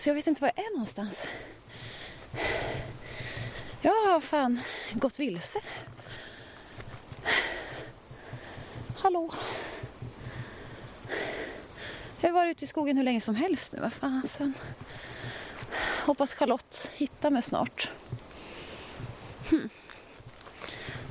[0.00, 1.22] Så jag vet inte var jag är någonstans.
[3.80, 4.60] Jag har fan
[4.92, 5.60] gått vilse.
[8.96, 9.32] Hallå?
[12.20, 13.80] Jag har varit ute i skogen hur länge som helst nu.
[13.80, 14.54] Vad fasen.
[16.06, 17.90] Hoppas Charlotte hittar mig snart.
[19.50, 19.68] Hmm.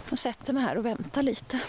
[0.10, 1.60] Jag sätter mig här och väntar lite.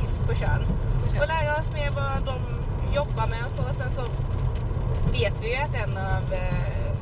[0.00, 0.64] Precis, på Tjörn.
[1.20, 2.38] Och lära oss mer vad de
[2.94, 3.62] jobbar med och så.
[3.62, 4.02] Och sen så
[5.12, 6.92] vet vi ju att en av eh,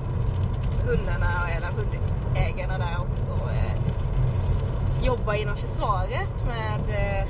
[0.86, 3.74] hundarna, eller hundägarna där också eh,
[5.02, 7.28] jobbar inom försvaret med eh,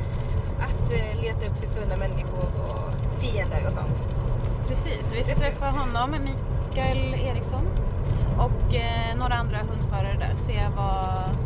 [0.64, 4.02] att eh, leta upp försvunna människor och fiender och sånt.
[4.68, 7.66] Precis, vi ska träffa honom, Mikael Eriksson
[8.38, 10.34] och eh, några andra hundförare där.
[10.34, 11.36] Se vad,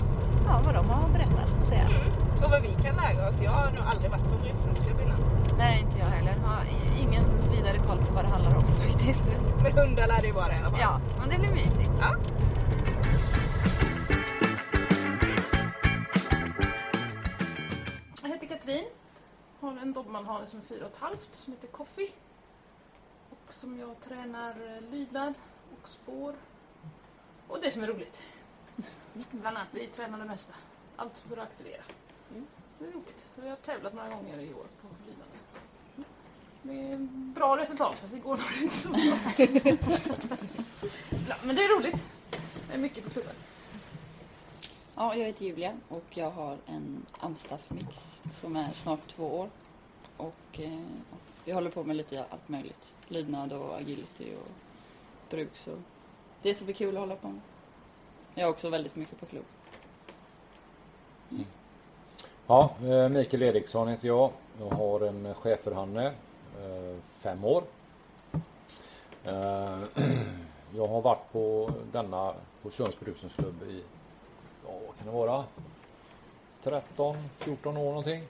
[0.46, 1.82] ja, vad de har berättat och säga.
[1.82, 2.21] Mm.
[2.44, 3.40] Och vad vi kan lära oss.
[3.42, 5.20] Jag har nog aldrig varit på brukshundsklubb innan.
[5.58, 6.36] Nej, inte jag heller.
[6.36, 6.64] Har
[7.02, 9.22] ingen vidare koll på vad det handlar om faktiskt.
[9.62, 10.80] Men hundar lär det ju vara i alla fall.
[10.80, 11.90] Ja, men det blir mysigt.
[12.00, 12.16] Ja.
[18.22, 18.84] Jag heter Katrin.
[19.60, 22.10] Har en dobermannhane som är fyra och ett halvt som heter Coffee.
[23.30, 25.34] Och som jag tränar lydnad
[25.72, 26.34] och spår.
[27.48, 28.18] Och det som är roligt.
[29.30, 30.54] Bland annat, vi tränar det mesta.
[30.96, 31.82] Allt för att aktivera.
[32.82, 33.26] Det är roligt.
[33.34, 35.36] Så vi har tävlat några gånger i år på lydnaden.
[36.62, 37.00] Med
[37.34, 39.00] bra resultat, fast igår var det inte så bra.
[41.28, 42.04] ja, men det är roligt.
[42.68, 43.34] Det är mycket på klubben.
[44.94, 49.50] Ja, jag heter Julia och jag har en Amstaff mix som är snart två år.
[50.16, 50.80] Och eh,
[51.44, 52.92] vi håller på med lite allt möjligt.
[53.08, 54.50] Lydnad och agility och
[55.30, 55.56] bruk.
[55.56, 55.78] Så
[56.42, 57.40] det ska bli kul att hålla på med.
[58.34, 59.44] Jag är också väldigt mycket på klubb.
[62.52, 64.30] Ja, eh, Mikael Eriksson heter jag.
[64.60, 67.64] Jag har en schäferhanne, eh, fem år.
[69.24, 69.78] Eh,
[70.74, 72.94] jag har varit på denna på Tjörns
[73.68, 73.82] i,
[74.66, 75.44] ja vad kan det vara?
[76.62, 78.22] 13, 14 år någonting.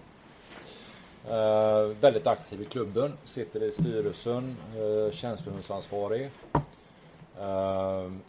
[2.00, 6.30] Väldigt aktiv i klubben, sitter i styrelsen, eh, tjänstehundsansvarig,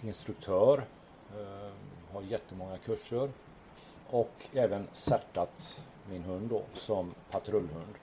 [0.02, 0.84] instruktör,
[2.14, 3.30] har jättemånga kurser
[4.14, 7.96] och även Särtat, min hund då som patrullhund.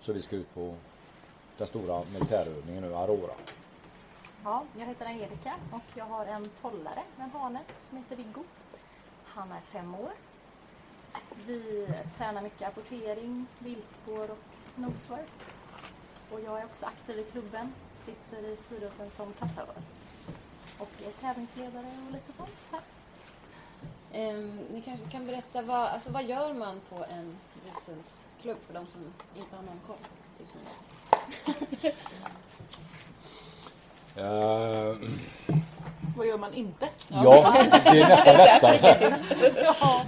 [0.00, 0.74] Så vi ska ut på
[1.58, 3.34] den stora militärövningen nu, Aurora.
[4.44, 8.44] Ja, jag heter Angelica och jag har en tollare, en hane, som heter Viggo.
[9.24, 10.12] Han är fem år.
[11.46, 14.38] Vi tränar mycket apportering, viltspår och
[14.74, 15.40] nosework.
[16.30, 17.72] Och jag är också aktiv i klubben,
[18.04, 19.74] sitter i styrelsen som kassör.
[20.78, 22.80] Och är tävlingsledare och lite sånt här.
[24.12, 28.86] Ehm, ni kanske kan berätta vad, alltså, vad gör man på en brukshundsklubb för de
[28.86, 29.00] som
[29.38, 29.96] inte har någon koll?
[30.38, 30.60] Typ som.
[34.16, 34.94] Eh,
[36.16, 36.88] Vad gör man inte?
[37.08, 39.14] ja, det är nästan lättare.
[39.64, 40.02] Ja.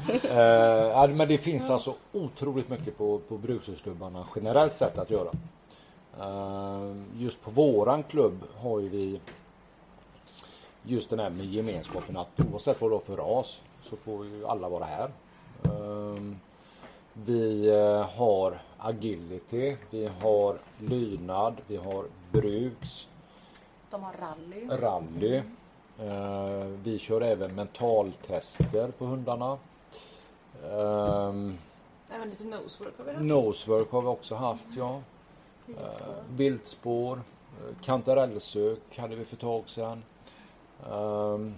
[0.95, 5.31] Ja, men det finns alltså otroligt mycket på, på brukshundsklubbarna generellt sett att göra.
[6.21, 9.21] Eh, just på våran klubb har ju vi
[10.83, 14.47] just den här med gemenskapen att oavsett vad du har för ras så får ju
[14.47, 15.11] alla vara här.
[15.65, 16.23] Eh,
[17.15, 23.09] vi eh, har agility, vi har lydnad, vi har bruks,
[23.91, 24.67] De har rally.
[24.69, 25.37] rally.
[25.99, 29.59] Eh, vi kör även mentaltester på hundarna.
[30.65, 31.59] Ehm,
[32.11, 33.25] Även lite nosework har vi haft.
[33.25, 35.01] Nosework har vi också haft, ja.
[35.67, 36.15] Viltspår.
[36.37, 37.21] Viltspår.
[37.85, 40.03] Kantarellsök hade vi för ett tag sedan.
[40.93, 41.55] Ehm,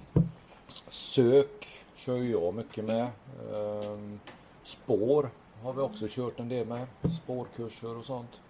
[0.88, 3.08] sök kör ju jag mycket med.
[3.54, 4.20] Ehm,
[4.62, 5.30] spår
[5.62, 6.86] har vi också kört en del med.
[7.22, 8.40] Spårkurser och sånt.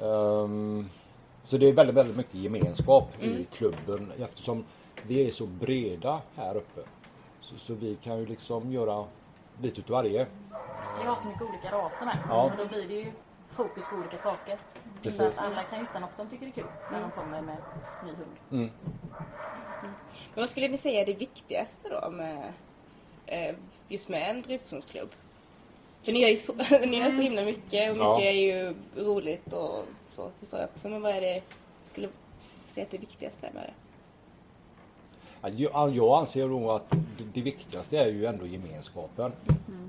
[0.00, 0.88] Ehm,
[1.44, 4.64] så det är väldigt, väldigt mycket gemenskap i klubben eftersom
[5.06, 6.80] vi är så breda här uppe.
[7.40, 9.04] Så, så vi kan ju liksom göra
[9.62, 10.26] lite utav varje.
[11.00, 12.18] Vi har så mycket olika raser med.
[12.28, 12.44] Ja.
[12.44, 13.12] Och då blir det ju
[13.50, 14.56] fokus på olika saker.
[14.56, 15.20] Så Precis.
[15.20, 17.56] att alla kan hitta något de tycker är kul när de kommer med
[18.04, 18.36] ny hund.
[18.50, 18.70] Mm.
[19.82, 19.92] Men
[20.42, 22.52] vad skulle ni säga är det viktigaste då med
[23.26, 23.54] eh,
[23.88, 25.10] just med en brukshundsklubb?
[26.02, 26.54] För ni gör ju så,
[26.86, 28.20] ni gör så himla mycket och mycket Ja.
[28.20, 30.88] är ju roligt och så förstår jag också.
[30.88, 31.42] Men vad är det
[31.86, 32.08] skulle
[32.74, 33.72] säga att det viktigaste med det?
[35.42, 36.94] Ja, Jag, jag anser nog att
[37.34, 39.32] det, viktigaste är ju ändå gemenskapen.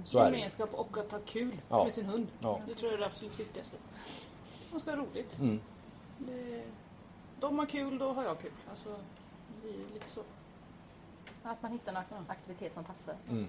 [0.06, 0.38] Så är det.
[0.38, 1.84] Gemenskap och att ha kul Ja.
[1.84, 2.28] med sin hund.
[2.40, 2.60] Ja.
[2.68, 3.78] Det tror jag är det absolut viktigaste.
[4.72, 5.38] Man ska ha roligt.
[5.40, 5.60] Mm.
[6.18, 6.62] Det,
[7.40, 8.52] de har kul, då har jag kul.
[8.70, 8.96] Alltså,
[10.08, 10.22] så.
[11.44, 13.16] Att man hittar en ak- aktivitet som passar.
[13.30, 13.48] Mm.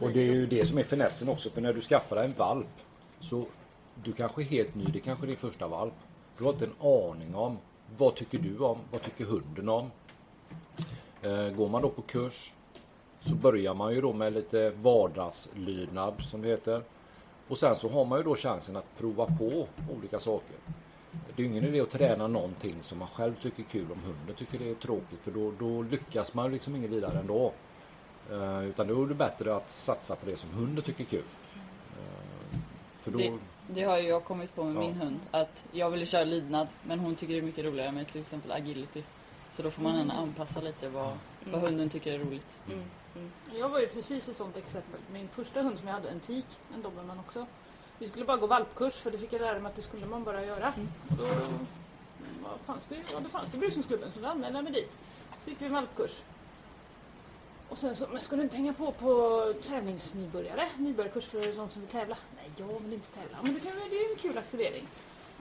[0.00, 2.32] Och det är ju det som är finessen också för när du skaffar dig en
[2.32, 2.66] valp
[3.20, 3.44] så
[4.04, 5.94] du kanske är helt ny, det kanske är din första valp.
[6.38, 7.58] Du har inte en aning om
[7.96, 9.90] vad tycker du om, vad tycker hunden om.
[11.22, 12.52] Eh, går man då på kurs
[13.20, 16.82] så börjar man ju då med lite vardagslydnad som det heter.
[17.48, 19.66] Och sen så har man ju då chansen att prova på
[19.98, 20.56] olika saker.
[21.12, 23.98] Det är ju ingen idé att träna någonting som man själv tycker är kul om
[24.02, 27.52] hunden tycker det är tråkigt för då, då lyckas man liksom inget vidare ändå.
[28.30, 31.22] Eh, utan då är det bättre att satsa på det som hunden tycker är kul.
[31.98, 32.58] Eh,
[33.00, 33.18] för då...
[33.18, 34.80] Det, det har ju jag kommit på med Ja.
[34.80, 35.20] min hund.
[35.30, 38.52] Att jag ville köra lydnad men hon tycker det är mycket roligare med till exempel
[38.52, 39.02] agility.
[39.52, 41.18] Så då får man gärna anpassa lite vad,
[41.52, 42.60] vad hunden tycker är roligt.
[42.66, 42.84] Mm.
[43.16, 43.30] Mm.
[43.58, 45.00] Jag var ju precis ett sånt exempel.
[45.12, 47.46] Min första hund som jag hade, en tik, en dobermann också.
[47.98, 50.24] Vi skulle bara gå valpkurs för det fick jag lära mig att det skulle man
[50.24, 50.72] bara göra.
[51.10, 51.28] Och då
[52.42, 54.92] vad fanns det, ja, det fanns det brukshundsklubben så då anmälde jag mig dit.
[55.44, 56.22] Så gick vi valpkurs.
[57.68, 60.68] Och sen så, men ska du inte hänga på på tävlingsnybörjare?
[60.76, 62.16] Nybörjarkurs för de som vill tävla?
[62.36, 63.38] Nej, jag vill inte tävla.
[63.42, 64.86] Men du kan, det är ju en kul aktivering.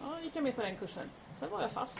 [0.03, 1.09] Ja, gick jag med på den kursen.
[1.39, 1.99] Sen var jag fast.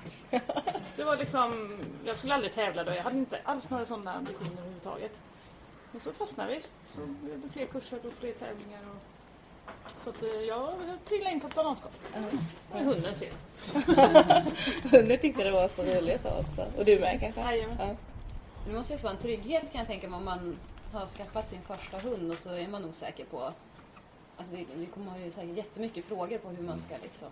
[0.95, 2.92] Det var liksom, jag skulle aldrig tävla då.
[2.92, 5.18] Jag hade inte alls några sådana ambitioner överhuvudtaget.
[5.92, 6.62] Men så fastnade vi.
[6.88, 8.80] Så blev det fler kurser och fler tävlingar.
[8.80, 9.17] Och...
[9.98, 10.74] Så att eh, jag
[11.06, 11.92] trillade in på ett bananskal.
[12.74, 13.31] Med hunden ser.
[14.98, 16.66] Hunden tyckte det var så roligt också.
[16.78, 17.42] Och du med kanske?
[17.42, 17.78] Jajamän.
[17.80, 17.96] Ja.
[18.68, 20.58] Det måste ju också vara en trygghet kan jag tänka mig om man
[20.94, 23.54] har skaffat sin första hund och så är man osäker på
[24.38, 27.30] Alltså det, det kommer ju säkert jättemycket frågor på hur man ska liksom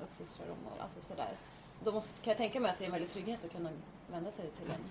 [0.00, 1.32] uppfostra dem och alltså sådär.
[1.84, 3.70] Då måste, kan jag tänka mig att det är en väldig trygghet att kunna
[4.10, 4.84] vända sig till en.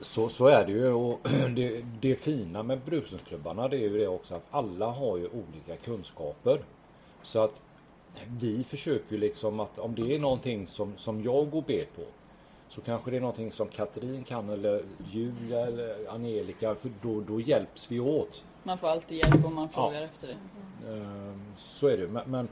[0.00, 1.20] Så, så är det ju och
[1.54, 5.76] det, det fina med brukshundsklubbarna det är ju det också att alla har ju olika
[5.84, 6.60] kunskaper.
[7.22, 7.62] Så att
[8.40, 12.02] vi försöker ju liksom att om det är någonting som, som jag går bet på
[12.68, 17.40] så kanske det är någonting som Katrin kan eller Julia eller Angelica för då, då
[17.40, 18.44] hjälps vi åt.
[18.62, 20.36] Man får alltid hjälp om man frågar efter det.
[20.92, 22.08] Ehm, Så är det.
[22.08, 22.48] Men, men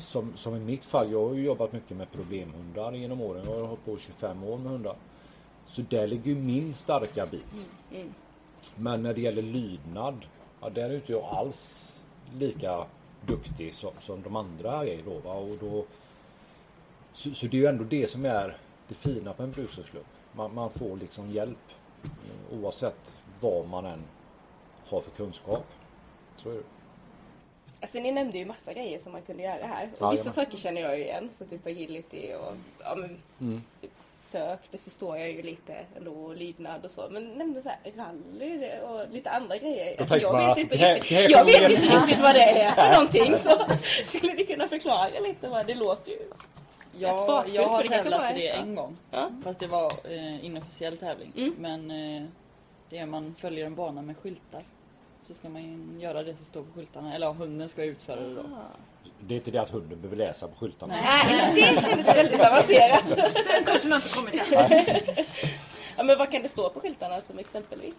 [0.00, 3.44] som, som i mitt fall, jag har ju jobbat mycket med problemhundar genom åren.
[3.46, 4.96] Jag har hållit på 25 år med hundar.
[5.74, 7.66] Så där ligger ju min starka bit.
[7.92, 8.14] Mm.
[8.76, 10.26] Men när det gäller lydnad,
[10.60, 11.92] ja, där är inte jag alls
[12.38, 12.86] lika
[13.26, 15.18] duktig som, som de andra är då.
[15.18, 15.34] Va?
[15.34, 15.84] Och då
[17.12, 18.56] så, så det är ju ändå det som är
[18.88, 20.04] det fina på en brukshundsklubb.
[20.32, 21.58] Man, man får liksom hjälp
[22.04, 24.02] eh, oavsett vad man än
[24.88, 25.66] har för kunskap.
[26.36, 26.62] Så är det.
[27.80, 29.90] Alltså ni nämnde ju massa grejer som man kunde göra här.
[29.92, 31.30] Och Ja, vissa saker känner jag ju igen.
[31.38, 33.62] Så typ agility och ja, men, Mm.
[33.80, 33.90] typ
[34.34, 36.12] sök, det förstår jag ju lite ändå.
[36.12, 37.08] Och lydnad och så.
[37.10, 40.00] Men nämnde så här rally och lite andra grejer.
[40.00, 42.72] Alltså, jag vet att inte här- riktigt, här jag vet inte riktigt vad det är
[42.72, 43.34] för någonting.
[43.36, 43.50] Så
[44.18, 46.18] skulle ni kunna förklara lite vad det låter ju.
[46.98, 48.96] Jag, fartfyllt, jag har tävlat i det en gång.
[49.10, 49.30] Ja.
[49.44, 51.32] Fast det var eh, inofficiell tävling.
[51.36, 51.54] Mm.
[51.58, 52.28] Men eh,
[52.90, 54.62] det är man följer en bana med skyltar.
[55.26, 57.14] Så ska man göra det som står på skyltarna.
[57.14, 58.42] Eller ja, hunden ska utföra det då.
[59.20, 60.94] Det är inte det att hunden behöver läsa på skyltarna.
[61.02, 63.04] Nej, det kändes väldigt avancerat.
[63.46, 64.84] Den kursen har inte kommit än.
[65.96, 67.94] Ja, men vad kan det stå på skyltarna som exempelvis?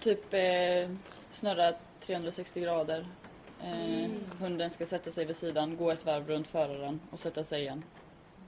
[0.00, 0.90] Typ eh,
[1.32, 1.72] snurra
[2.06, 3.06] 360 grader.
[3.64, 4.20] Eh, Mm.
[4.40, 7.82] Hunden ska sätta sig vid sidan, gå ett varv runt föraren och sätta sig igen.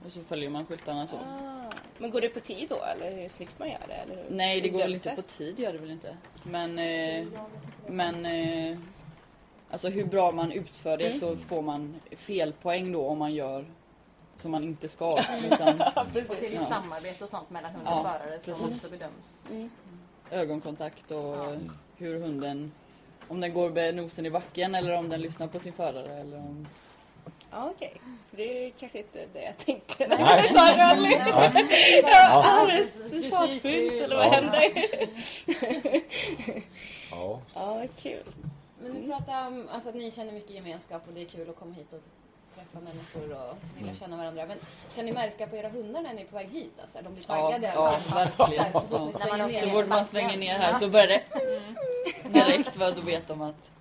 [0.05, 1.15] Och så följer man skyltarna så.
[1.15, 1.71] Ah.
[1.97, 3.93] Men går det på tid då eller hur snyggt man gör det?
[3.93, 4.23] Eller hur?
[4.29, 6.17] Nej, det går väl inte på tid, gör det väl inte.
[6.43, 7.25] Men, eh,
[7.87, 8.77] men eh,
[9.71, 11.19] alltså hur bra man utför det Mm.
[11.19, 13.65] så får man felpoäng då om man gör
[14.37, 15.09] som man inte ska.
[15.45, 16.65] Utan Och så är det ju Ja.
[16.65, 18.75] samarbete och sånt mellan hund Ja, och förare som precis.
[18.77, 19.25] också bedöms.
[19.51, 19.69] Mm.
[20.31, 21.53] ögonkontakt och Ja.
[21.97, 22.71] hur hunden,
[23.27, 26.19] om den går med nosen i backen eller om den lyssnar på sin förare.
[26.19, 26.67] Eller om,
[27.51, 27.93] Ja, okej.
[28.31, 30.07] Det är kanske inte det jag tänkte.
[30.07, 30.19] Nej.
[30.53, 31.09] jag sa rally.
[31.11, 31.51] Ja.
[32.03, 32.67] Ja,
[33.63, 34.31] är- eller vad Ja.
[34.31, 34.61] händer?
[37.11, 37.39] Ja.
[37.53, 38.23] Ja, kul.
[38.93, 41.55] Men du pratar om alltså, att ni känner mycket gemenskap och det är kul att
[41.55, 41.99] komma hit och
[42.55, 43.95] träffa människor och vilja Mm.
[43.95, 44.45] känna varandra.
[44.45, 44.57] Men
[44.95, 46.73] kan ni märka på era hundar när ni är på väg hit?
[46.81, 47.71] Alltså, de blir Ja, taggade?
[47.75, 48.73] ja, verkligen.
[48.73, 49.61] Så fort Ja.
[49.61, 51.23] så fort man svänger ner här så börjar det.
[52.29, 52.75] direkt.
[52.75, 53.71] För då vet de att,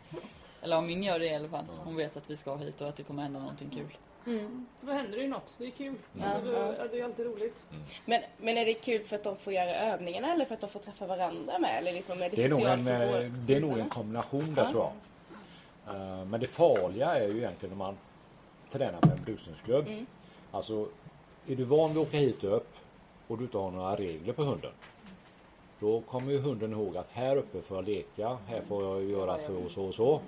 [0.62, 2.88] eller om min gör det i alla fall, hon vet att vi ska hit och
[2.88, 3.96] att det kommer hända någonting kul.
[4.80, 5.54] Då händer det ju något.
[5.58, 5.94] Det är kul.
[6.12, 6.24] Ja.
[6.24, 7.64] Alltså, det, ja, det är alltid roligt.
[8.04, 10.70] Men, men är det kul för att de får göra övningarna eller för att de
[10.70, 11.78] får träffa varandra med?
[11.78, 14.70] Eller liksom är det, Det är, nog en, eh, det är nog en kombination där
[14.70, 14.92] tror jag.
[15.96, 17.96] Eh, Men det farliga är ju egentligen när man
[18.70, 19.86] tränar med en brukningsklubb.
[19.86, 20.06] Mm.
[20.50, 20.88] Alltså,
[21.46, 22.74] är du van vid att åka hit upp
[23.28, 24.72] och du inte har några regler på hunden.
[25.80, 29.38] Då kommer ju hunden ihåg att här uppe får jag leka, här får jag göra
[29.38, 30.20] så och så och så.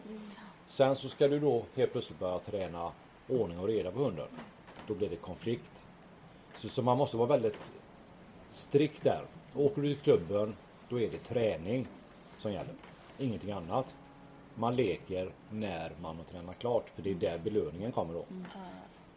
[0.66, 2.92] Sen så ska du då helt plötsligt börja träna
[3.28, 4.28] ordning och reda på hunden.
[4.86, 5.86] Då blir det konflikt.
[6.54, 7.72] Så, så man måste vara väldigt
[8.50, 9.22] strikt där.
[9.54, 10.56] Åker du till klubben,
[10.88, 11.86] då är det träning
[12.38, 12.74] som gäller.
[13.18, 13.94] Ingenting annat.
[14.54, 18.24] Man leker när man har tränat klart, för det är där belöningen kommer då.
[18.30, 18.44] Mm.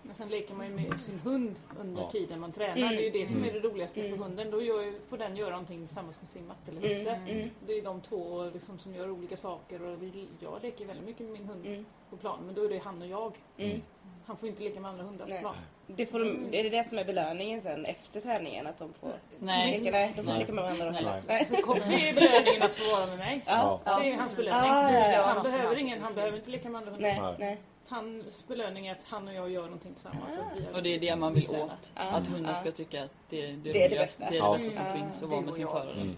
[0.01, 2.11] Men sen leker man ju med sin hund under Ja.
[2.11, 2.77] tiden man tränar.
[2.77, 2.89] Mm.
[2.89, 3.61] Det är ju det som är Mm.
[3.61, 4.51] det roligaste för hunden.
[4.51, 7.11] Då gör, får den göra någonting tillsammans med sin matte eller husse.
[7.27, 7.49] Mm.
[7.67, 9.81] Det är de två liksom, som gör olika saker.
[9.81, 11.85] Och vi, jag leker väldigt mycket med min hund Mm.
[12.09, 12.39] på plan.
[12.45, 13.37] Men då är det han och jag.
[13.57, 13.81] Mm.
[14.25, 15.39] Han får inte leka med andra hundar på Nej.
[15.41, 15.55] plan.
[15.87, 18.67] Det får de, är det det som är belöningen sen efter träningen?
[18.67, 19.79] Att de får Nej.
[19.79, 19.91] leka?
[19.91, 20.39] Nej, de får Nej.
[20.39, 20.91] leka med varandra.
[20.91, 21.21] Nej.
[21.27, 21.45] Nej.
[21.45, 23.41] För Koffe är belöningen att få vara med mig.
[23.45, 23.79] Ja.
[23.85, 23.99] Ja.
[23.99, 24.69] Det är hans belöning.
[24.71, 25.21] Ah.
[25.33, 27.09] Han behöver ingen, han behöver inte leka med andra hundar.
[27.21, 27.57] Nej, Nej.
[27.89, 30.33] Hans belöning är att han och jag gör någonting tillsammans.
[30.37, 30.75] Ah.
[30.77, 31.91] Och, det är det man vill åt.
[31.95, 32.01] Ja.
[32.01, 32.61] Att hunden Ja.
[32.61, 34.29] ska tycka att det, det, Det är det bästa.
[34.29, 34.97] Det är det bästa som Mm.
[34.97, 36.01] finns att vara med sin förare.
[36.01, 36.15] Mm.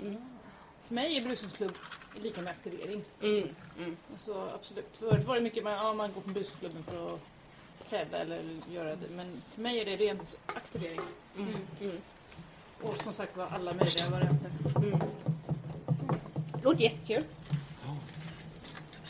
[0.00, 0.16] Mm.
[0.82, 1.72] För mig är brusningsklubb
[2.22, 3.02] lika med aktivering.
[3.22, 3.48] Mm.
[3.78, 3.96] Mm.
[4.12, 4.86] Alltså, absolut.
[4.92, 7.20] Förut var det mycket man, ja, man går på brusklubben för att
[7.90, 9.08] tävla eller göra det.
[9.16, 11.00] Men för mig är det rent aktivering.
[11.36, 11.54] Mm.
[11.80, 11.96] Mm.
[12.82, 14.50] Och som sagt var alla möjliga varianter.
[14.76, 14.98] Mm.
[16.62, 17.24] Låter jättekul.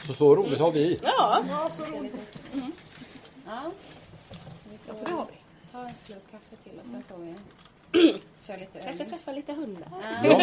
[0.09, 0.99] Så så roligt har vi.
[1.03, 1.45] Ja.
[1.51, 2.39] Ja, så roligt.
[2.53, 2.61] ja.
[3.47, 5.39] Ja, för det har vi.
[5.73, 7.15] Ta en slurk kaffe till och Sen så.
[7.15, 7.35] får vi
[8.47, 9.11] köra lite Kanske öl.
[9.11, 9.89] träffa lite hundar.
[10.25, 10.39] Ja.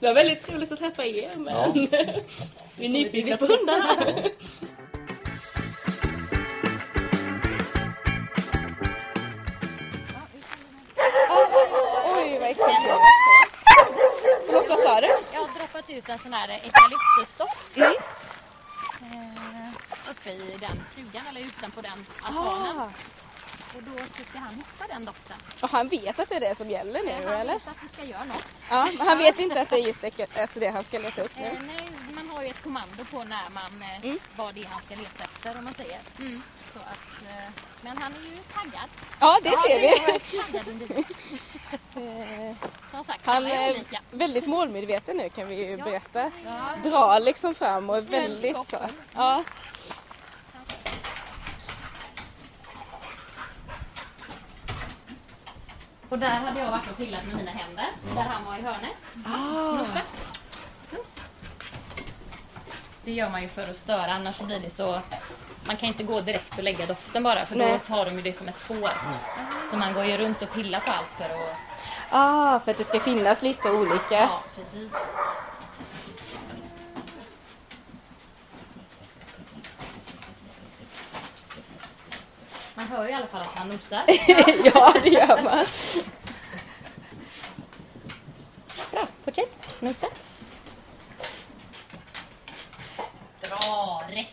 [0.00, 1.72] Det var väldigt trevligt att träffa er men Ja.
[2.76, 3.86] vi är nyfikna på hundarna.
[10.14, 10.20] Ja.
[12.16, 12.56] Oj vad.
[14.46, 15.06] Förlåt vad sa du?
[15.32, 17.76] Jag har droppat ut en sån här eukalyptusdoft.
[17.76, 17.92] Mm.
[19.02, 22.78] Eh, uppe i den stugan eller ute på den altanen.
[22.80, 22.90] Ah.
[23.76, 25.36] Och då så ska han hitta den doften.
[25.62, 27.52] Och han vet att det är det som gäller nu Eh, han eller?
[27.54, 28.46] vet att vi ska göra något.
[28.70, 31.22] Ja, men han vet inte att det är just det, alltså det han ska leta
[31.22, 31.58] upp Eh, nu.
[31.66, 34.18] nej, man har ju ett kommando på när man, eh, Mm.
[34.36, 36.00] vad det är han ska leta efter om man säger.
[36.18, 36.42] Mm.
[36.72, 37.50] Så att, eh,
[37.82, 38.88] men han är ju taggad.
[39.20, 40.70] Ja det ser vi.
[40.70, 41.04] individ.
[42.90, 44.00] Som sagt, Han är olika.
[44.10, 45.84] väldigt målmedveten nu kan vi ju Ja.
[45.84, 46.30] berätta.
[46.44, 46.90] Ja.
[46.90, 48.78] Drar liksom fram och är väldigt så.
[49.14, 49.44] Ja.
[56.08, 57.86] Och där hade jag varit och pillat med mina händer.
[58.14, 58.96] Där han var i hörnet.
[59.80, 60.02] Nosse.
[60.90, 61.16] Nos.
[63.06, 65.00] Det gör man ju för att störa annars blir det så...
[65.64, 67.78] Man kan inte gå direkt och lägga doften bara för då Nej.
[67.86, 68.90] tar de ju det som ett spår.
[69.70, 71.56] Så man går ju runt och pillar på allt för att...
[72.10, 74.14] Ah, för att det ska finnas lite olika.
[74.14, 74.92] Ja, precis.
[82.74, 84.04] Man hör ju i alla fall att han nosar.
[84.74, 85.66] ja, det gör man.
[88.90, 89.80] Bra, fortsätt.
[89.80, 90.06] Nosa.
[93.40, 94.26] Bra, rätt.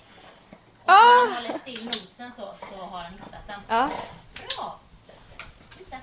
[0.84, 1.22] Och Ah.
[1.24, 3.60] om man håller still nosen så, så har han hittat den.
[3.68, 3.90] Ja.
[4.58, 4.80] Bra.
[5.78, 5.98] Visa.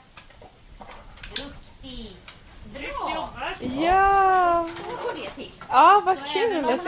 [1.37, 2.17] Duktig.
[2.75, 3.29] Bra.
[3.61, 5.53] Ja, Så går det till.
[5.69, 6.19] ja vad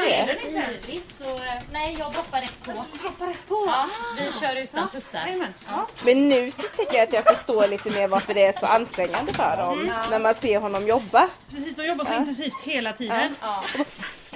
[0.03, 0.49] Så är se.
[0.49, 1.25] ivrig så...
[1.25, 2.73] eh, Nej, jag droppar rätt på.
[3.03, 3.65] Droppa rätt på.
[3.67, 3.87] Ja,
[4.19, 5.53] vi kör utan tussar.
[5.69, 5.87] Ja.
[6.05, 9.33] Men nu så tycker jag att jag förstår lite mer varför det är så ansträngande
[9.33, 11.29] för dem när man ser honom jobba.
[11.51, 13.37] Precis, de jobbar så intensivt hela tiden.
[13.43, 13.65] Ja.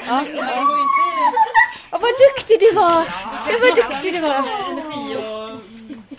[0.06, 0.20] Ja.
[0.20, 0.38] Inte
[1.92, 3.04] Åh, vad duktig du var!
[3.04, 4.38] Ja, vad duktig du var!
[4.70, 5.61] energi och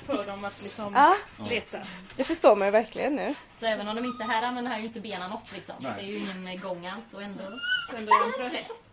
[0.06, 1.16] för dem att liksom Ja,
[1.50, 1.78] leta.
[2.16, 3.36] det förstår man ju verkligen nu.
[3.60, 5.76] Så även om de inte här använder här ju inte benen något liksom.
[5.80, 5.92] Nej.
[5.98, 7.44] Det är ju ingen gång alls och ändå.
[7.92, 8.87] Sen blir de trött.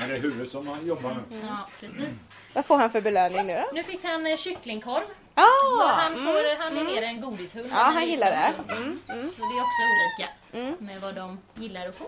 [0.00, 1.40] Men det är huvudet som man jobbar nu.
[1.46, 2.08] Ja, precis.
[2.54, 3.64] Vad får han för belöning nu då?
[3.74, 5.04] Nu fick han eh, kycklingkorv.
[5.34, 5.42] Ah,
[5.80, 7.66] Så han, får, han är mer en godishund.
[7.70, 8.54] Ja, Han han är gillar det.
[8.58, 8.82] liksom så.
[8.82, 9.30] Mm, mm.
[9.30, 10.74] Så det är också olika Mm.
[10.78, 12.06] med vad de gillar att få.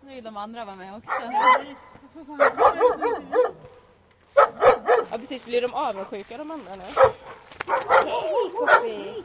[0.00, 1.10] Nu vill de andra vara med också.
[5.10, 6.82] Ja precis, blir de avundsjuka de andra nu?
[8.82, 9.22] Hej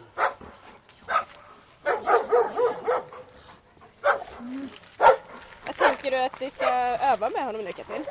[4.39, 4.69] Koppi!
[5.65, 6.65] Vad tänker du att vi ska
[7.13, 8.05] öva med honom nu Katrin?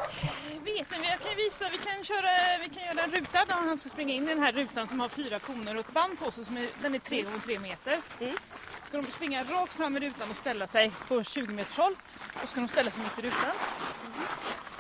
[0.64, 3.78] vet ni, jag kan visa, vi kan, köra, vi kan göra en ruta där han
[3.78, 6.30] ska springa in i den här rutan som har fyra koner och ett band på
[6.30, 8.00] sig som är, den är 3 gånger 3 meter.
[8.20, 8.37] Mm.
[8.85, 11.94] Ska de springa rakt fram i rutan och ställa sig på 20 meters håll
[12.42, 13.52] och ska de ställa sig mitt i rutan.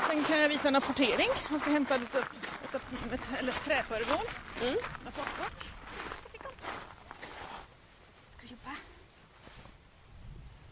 [0.08, 1.28] Sen kan jag visa en apportering.
[1.44, 4.24] Han ska hämta lite, ett, ett, ett, eller ett träföremål.
[4.62, 4.76] Mm
[8.48, 8.74] vi jobba?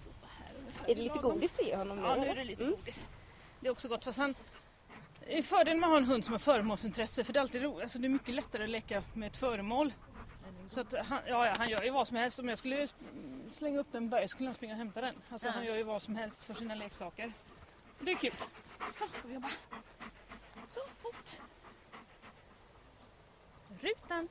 [0.02, 0.75] Så här ungefär.
[0.88, 2.02] Är det lite godis till honom nu?
[2.02, 2.76] Ja, nu är det lite Mm.
[2.76, 3.08] godis.
[3.60, 4.34] Det är också gott fast han...
[5.20, 7.62] Det är fördelen med att ha en hund som har föremålsintresse för det är alltid
[7.62, 7.82] roligt.
[7.82, 9.92] Alltså det är mycket lättare att leka med ett föremål.
[10.68, 12.38] Så att han, ja, ja, han gör ju vad som helst.
[12.38, 12.88] Om jag skulle
[13.48, 15.14] slänga upp den berg skulle han springa och hämta den.
[15.28, 17.32] Alltså han gör ju vad som helst för sina leksaker.
[18.00, 18.32] Det är kul.
[18.98, 19.50] Så, ska vi jobba.
[20.68, 21.40] Så, fort.
[23.80, 24.28] Rutan.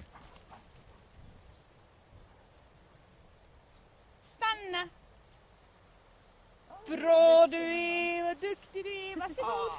[4.22, 4.90] Stanna.
[6.88, 9.16] Bra du är, vad duktig du är.
[9.16, 9.72] Varsågod.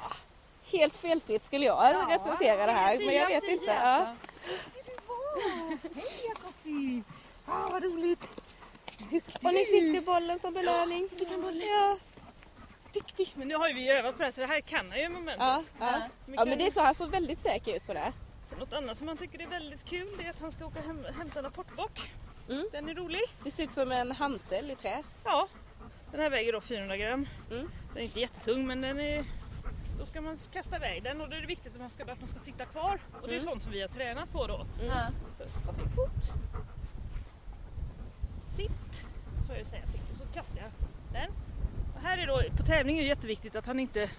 [0.73, 3.73] Helt felfritt skulle jag recensera det här men jag vet inte.
[3.73, 4.15] Ja.
[5.95, 7.03] Hej Jakobi!
[7.47, 8.21] Ah, vad roligt!
[9.43, 11.09] Och nu fick du bollen som belöning.
[11.61, 11.97] Ja,
[12.93, 13.33] Duktig!
[13.35, 15.09] Men nu har ju vi övat på det här så det här kan han ju
[15.09, 15.39] momentet.
[15.41, 16.01] ja, ja.
[16.27, 18.13] ja men det är så, han såg väldigt säker ut på det.
[18.51, 21.05] Så något annat som han tycker är väldigt kul är att han ska åka hem,
[21.19, 22.13] hämta en rapportbock.
[22.49, 22.69] Mm.
[22.73, 23.23] Den är rolig.
[23.45, 25.03] Det ser ut som en hantel i trä.
[25.25, 25.49] Ja,
[26.17, 27.27] den här väger då 400 gram.
[27.51, 27.71] Mm.
[27.89, 29.25] Den är inte jättetung men den är...
[29.99, 32.21] Då ska man kasta iväg den och då är det viktigt att man ska, att
[32.21, 33.01] man ska sitta kvar.
[33.23, 33.45] Och det är Mm.
[33.45, 34.67] sånt som vi har tränat på då.
[34.89, 35.09] Ja.
[35.39, 36.33] Så stoppar vi fot.
[38.57, 39.07] Sitt.
[39.47, 40.71] Så jag säga sitt och så kastar jag
[41.13, 41.31] den.
[41.95, 44.11] Och här är då, på tävling är det jätteviktigt att han inte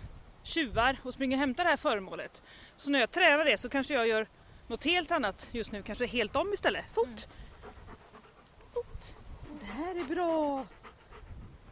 [0.44, 2.44] tjuvar och springer och hämtar det här föremålet.
[2.76, 4.28] Så när jag tränar det så kanske jag gör
[4.68, 6.86] något helt annat just nu, kanske helt om istället.
[6.92, 7.28] Fot!
[8.74, 9.16] Fot!
[9.60, 10.66] Det här är bra!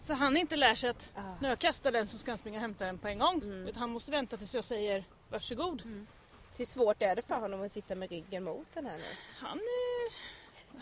[0.05, 1.21] Så han inte lär sig att Ah.
[1.39, 3.41] när jag kastar den så ska han springa och hämta den på en gång.
[3.43, 3.67] Mm.
[3.67, 6.05] Utan han måste vänta tills jag säger varsågod.
[6.57, 9.03] Hur svårt är det för honom att sitta med ryggen mot den här nu?
[9.39, 10.13] Han, eh,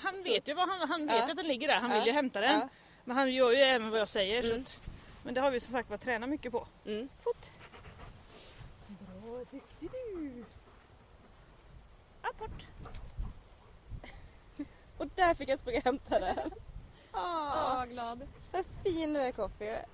[0.01, 1.23] han vet ju vad han, han vet Ja.
[1.31, 1.75] att den ligger där.
[1.79, 1.97] Han Ja.
[1.97, 2.59] vill ju hämta den.
[2.59, 2.69] Ja.
[3.03, 4.43] Men han gör ju även vad jag säger.
[4.43, 4.61] Mm.
[4.61, 4.81] Att,
[5.23, 6.67] men det har vi som sagt var tränat mycket på.
[6.85, 7.09] Mm.
[7.23, 7.49] Fot.
[8.87, 10.43] Bra, duktig du.
[12.21, 12.63] Apport.
[14.97, 16.51] Och där fick jag springa och hämta den.
[17.13, 18.27] Ja, Åh, vad glad.
[18.51, 19.85] vad fin du är Coffee.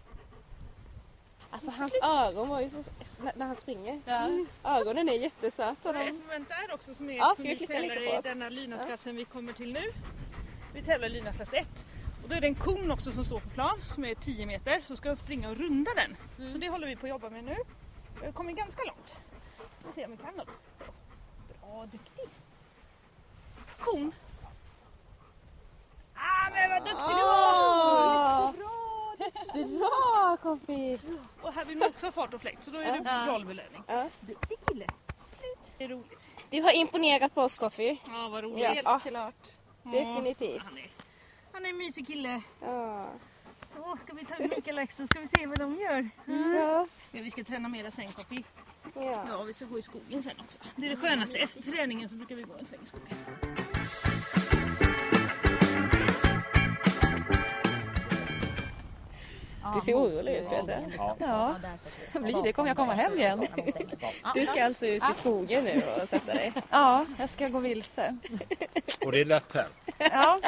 [1.52, 2.84] Alltså hans ögon var ju så,
[3.24, 4.02] när- när han springer.
[4.06, 4.30] Ja.
[4.64, 5.90] Ögonen är jättesöta.
[5.90, 6.22] Är ett De...
[6.22, 9.54] moment där också som är Ja, som vi vi tävlar i denna lydnadsklassen vi kommer
[9.54, 9.84] till nu.
[10.74, 11.86] Vi tävlar i lydnadsklass 1.
[12.24, 14.82] Och då är det en kon också som står på plan som är 10 meter
[14.82, 16.16] så ska han springa och runda den.
[16.52, 17.56] Så det håller vi på att jobba med nu.
[18.20, 19.16] Vi har kommit ganska långt.
[19.80, 20.50] Vi får se om vi kan något.
[21.62, 22.26] Bra, duktig.
[23.80, 24.12] Kon.
[26.50, 28.54] Ah men vad duktig du var!
[29.54, 30.38] Åh, Bra!
[30.42, 31.00] Coffee!
[31.42, 33.26] Och här vill man också ha fart och fläkt så då är det Ja.
[33.26, 33.84] bra belöning.
[33.88, 34.10] Ja.
[34.20, 34.86] Duktig kille.
[35.78, 36.20] Det är roligt.
[36.50, 37.98] Du har imponerat på oss Coffee.
[38.08, 38.64] Ja vad roligt.
[38.84, 38.92] Ja.
[38.92, 39.52] Helt klart.
[39.84, 40.64] Ja, Definitivt.
[40.64, 40.90] Han är,
[41.54, 42.42] han är en mysig kille.
[42.62, 43.06] Ja.
[43.74, 46.10] Så ska vi ta Mikael och Axel ska vi se vad de gör.
[46.26, 46.88] Ja.
[47.12, 48.44] Ja, vi ska träna mera sen Kopi.
[48.96, 49.26] ja.
[49.30, 50.60] Ja, vi ska gå i skogen sen också.
[50.76, 51.38] Det är det skönaste.
[51.38, 53.18] Efter träningen så brukar vi gå en sväng i skogen.
[59.76, 60.86] Du ser orolig ut Peter.
[60.98, 61.16] Ja.
[61.20, 61.56] Ja,
[62.14, 62.54] det blir det.
[62.54, 63.48] Kommer jag komma hem igen?
[64.34, 66.54] Du ska alltså ut i skogen nu och sätta dig.
[66.70, 68.18] Ja, jag ska gå vilse.
[69.06, 69.68] Och det är lätt här.
[69.98, 70.40] Ja.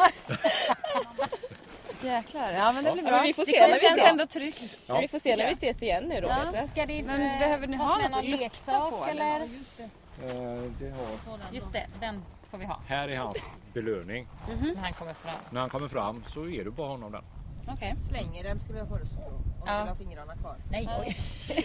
[2.04, 2.52] Jäklar.
[2.54, 3.18] Ja, men det blir Ja, bra.
[3.18, 4.08] men vi får det se vi känns ser.
[4.10, 4.78] ändå tryggt.
[4.86, 5.00] Ja.
[5.00, 7.68] Vi får se när vi ses igen nu då Ja, ska det Men eh, behöver
[7.68, 9.36] ni ha något att lukta leksak på, eller?
[9.36, 9.46] eller?
[9.46, 11.40] Eh, det har...
[11.52, 13.38] Just det, den får vi ha Här är hans
[13.74, 14.28] belöning.
[14.76, 15.34] när han kommer fram.
[15.50, 17.24] När han kommer fram så ger du bara honom den.
[17.67, 17.95] Okej.
[18.10, 19.21] Slänger den skulle jag föreslå.
[19.62, 19.74] Om Ja.
[19.74, 20.56] du vill ha fingrarna kvar.
[20.71, 21.17] Nej, oj.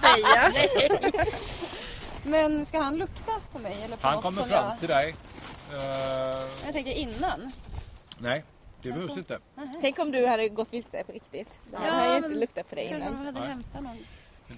[0.00, 0.52] säga.
[2.22, 3.82] Men ska han lukta på mig?
[3.84, 4.78] Eller på Han kommer fram jag...
[4.78, 5.14] till dig.
[5.72, 5.76] Eh,
[6.64, 7.52] Jag tänker innan.
[8.18, 8.44] nej,
[8.82, 9.38] det behövs inte.
[9.80, 11.48] Tänk om du hade gått vilse på riktigt.
[11.70, 13.26] Då hade Ja, han ju inte luktat på dig innan.
[13.26, 13.56] hade.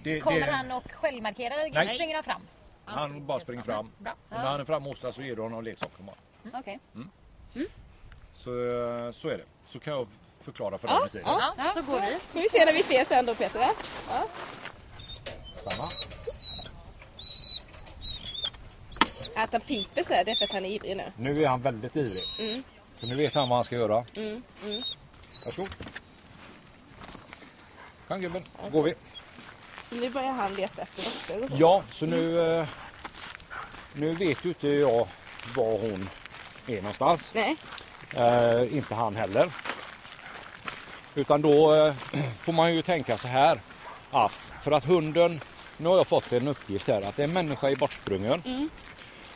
[0.05, 1.71] Det, Kommer det, han och självmarkerar?
[1.73, 1.89] Nej.
[1.95, 2.43] Springer han fram?
[2.85, 3.91] han bara springer fram.
[3.99, 4.13] Bra.
[4.13, 6.59] Och när han är framme hos dig så ger du honom leksaker bara.
[6.61, 6.79] Okej.
[8.35, 9.45] Så, eh, så är det.
[9.71, 10.07] Så kan jag
[10.45, 11.27] förklara för dig med tiden.
[11.29, 11.55] ja.
[11.59, 12.19] Ja, så går vi.
[12.33, 13.59] Får vi se när vi ses sen då Peter.
[13.59, 13.71] va?
[15.61, 15.89] Stanna.
[19.37, 21.13] Att han piper så här, det är för att han är ivrig nu.
[21.17, 22.25] Nu är han väldigt ivrig.
[22.39, 22.63] Mm.
[23.01, 24.05] Så nu vet han vad han ska göra.
[24.17, 24.43] Mm.
[24.65, 24.83] Mm.
[25.45, 25.71] Varsågod.
[28.09, 28.95] Kom gubben, så går vi.
[29.89, 31.03] Så nu börjar han leta efter
[31.49, 31.49] så.
[31.57, 32.67] Ja, så nu, eh,
[33.95, 35.09] nu vet ju inte jag
[35.57, 36.09] var hon
[36.67, 37.33] är någonstans.
[37.35, 37.57] Nej.
[38.15, 39.51] Eh, inte han heller.
[41.15, 41.95] Utan då eh,
[42.39, 43.61] får man ju tänka så här
[44.11, 45.41] att för att hunden,
[45.77, 48.71] nu har jag fått en uppgift här att är en människa i bortsprungen.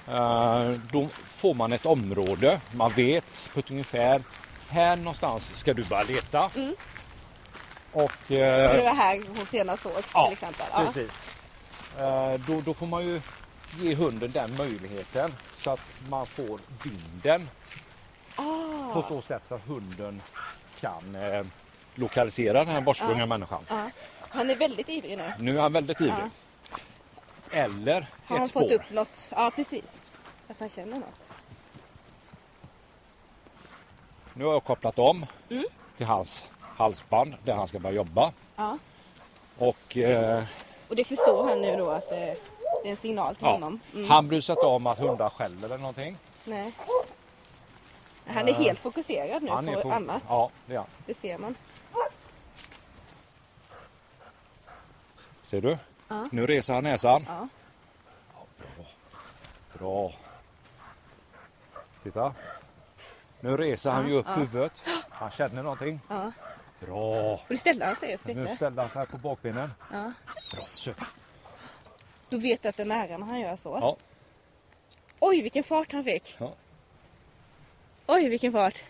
[0.09, 4.23] Eh, Då får man ett område, man vet på ett ungefär
[4.69, 6.51] här någonstans ska du börja leta.
[7.93, 10.67] Och eh, Det var här hon senast sågs Ja, till exempel.
[10.73, 10.85] Ja.
[10.87, 11.29] Precis.
[11.99, 13.21] Eh, Då, då får man ju
[13.81, 17.49] ge hunden den möjligheten så att man får vinden
[18.37, 18.93] Ah.
[18.93, 20.23] på så sätt så att hunden
[20.81, 21.47] kan eh,
[21.95, 23.65] lokalisera den här bortsprungna människan.
[23.69, 23.91] Ja.
[24.29, 25.33] Han är väldigt ivrig nu.
[25.39, 26.31] Nu är han väldigt ivrig.
[27.51, 27.95] Eller
[28.27, 28.61] Har ett han spår.
[28.61, 29.31] fått upp något?
[29.37, 30.01] Ja precis.
[30.49, 31.29] Att han känner något.
[34.35, 35.65] Nu har jag kopplat om Mm.
[35.97, 38.33] till hans halsband där han ska börja jobba.
[38.57, 38.79] Ja.
[39.59, 40.45] Och eh,
[40.89, 42.37] Och det förstår han nu då att det är
[42.85, 43.81] en signal till ja, honom.
[43.95, 44.11] Mm.
[44.11, 46.17] han bryr sig inte om att hundar skäller eller någonting.
[46.45, 46.73] Nej.
[48.27, 50.23] Han är helt fokuserad nu på på- annat.
[50.29, 50.87] Ja, det är han.
[51.07, 51.55] Det ser man.
[55.43, 55.79] Ser du?
[56.09, 56.29] Ja.
[56.33, 57.25] Nu reser han näsan.
[57.29, 57.49] Ja.
[58.59, 58.87] bra.
[59.79, 60.13] Bra.
[62.03, 62.35] Titta.
[63.41, 64.73] Nu reser han ju upp huvudet.
[65.11, 66.01] Han känner någonting.
[66.09, 66.33] Ja.
[66.81, 67.33] Bra.
[67.33, 68.57] Och nu ställer han sig upp Nu lite.
[68.57, 69.73] ställer han sig här på bakbenen.
[69.93, 70.13] Ja.
[70.55, 70.65] Bra.
[70.77, 70.93] Så.
[72.29, 73.79] Då vet du att det är nära när han gör så.
[73.81, 73.97] Ja.
[75.21, 76.37] Oj vilken fart han fick.
[76.39, 76.53] Ja.
[78.07, 78.83] Oj vilken fart.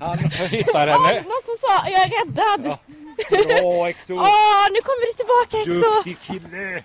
[0.00, 0.18] Han
[0.50, 1.24] hittar henne.
[1.28, 2.66] Vad som sa, jag är räddad.
[2.66, 2.78] Ja.
[3.60, 4.14] Bra Exo.
[4.14, 5.90] Åh, nu kommer du tillbaka Exo.
[5.96, 6.82] Duktig kille.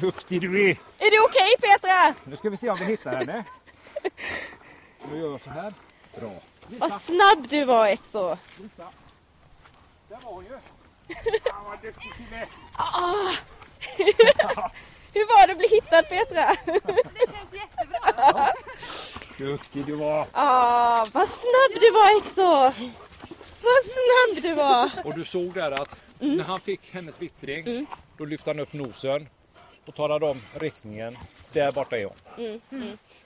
[0.00, 0.76] Duktig du är.
[0.98, 2.14] Är det okej Petra?
[2.24, 3.44] Nu ska vi se om vi hittar henne.
[5.12, 5.74] Nu gör så här.
[6.20, 6.30] Bra.
[6.66, 8.36] Vad snabb du var Exo.
[10.08, 10.50] Där var hon ju.
[11.44, 12.46] Ja, vad duktig kille.
[15.14, 16.46] Hur var det att bli hittad Petra?
[16.64, 18.48] Det känns jättebra.
[19.38, 20.26] Duktig du var.
[20.32, 22.82] Ah, vad snabb du var Exo.
[23.62, 24.90] Vad snabb du var.
[25.04, 27.86] Och du såg där att när han fick hennes vittring
[28.18, 29.28] då lyfte han upp nosen
[29.86, 31.18] och talade om riktningen.
[31.52, 32.04] Där borta är
[32.36, 32.60] hon.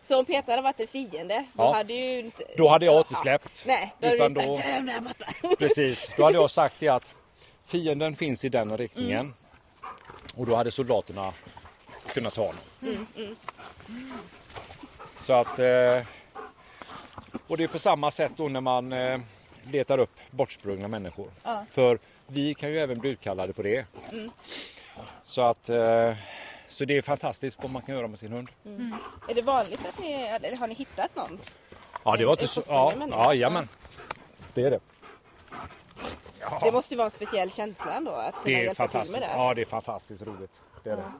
[0.02, 1.72] Så om Petra hade varit en fiende, då Ja.
[1.74, 2.44] hade ju inte...
[2.56, 3.62] Då hade jag inte släppt.
[3.66, 5.56] Nej, då hade Utan du sagt då- "Töm där borta.
[5.58, 7.10] Precis, då hade jag sagt det att
[7.66, 9.34] fienden finns i den riktningen.
[10.36, 11.32] Och då hade soldaterna
[12.12, 13.36] kunnat ta honom.
[15.18, 15.58] Så att...
[15.58, 16.06] Eh,
[17.46, 19.20] och det är på samma sätt då när man eh,
[19.70, 21.30] letar upp bortsprungna människor.
[21.70, 23.86] För vi kan ju även bli utkallade på det.
[25.24, 25.68] Så att...
[25.68, 26.14] Eh,
[26.68, 28.48] så det är fantastiskt vad man kan göra med sin hund.
[29.28, 31.38] Är det vanligt att ni, eller har ni hittat någon?
[32.04, 32.62] Ja, det var inte så...
[32.68, 33.68] Ja, ja, jajamän.
[34.54, 34.80] Det är det.
[36.62, 39.20] Det måste ju vara en speciell känsla ändå att kunna Det är hjälpa till fantastiskt.
[39.20, 39.34] med det.
[39.36, 40.60] Ja, det är fantastiskt roligt.
[40.82, 41.12] Det är det.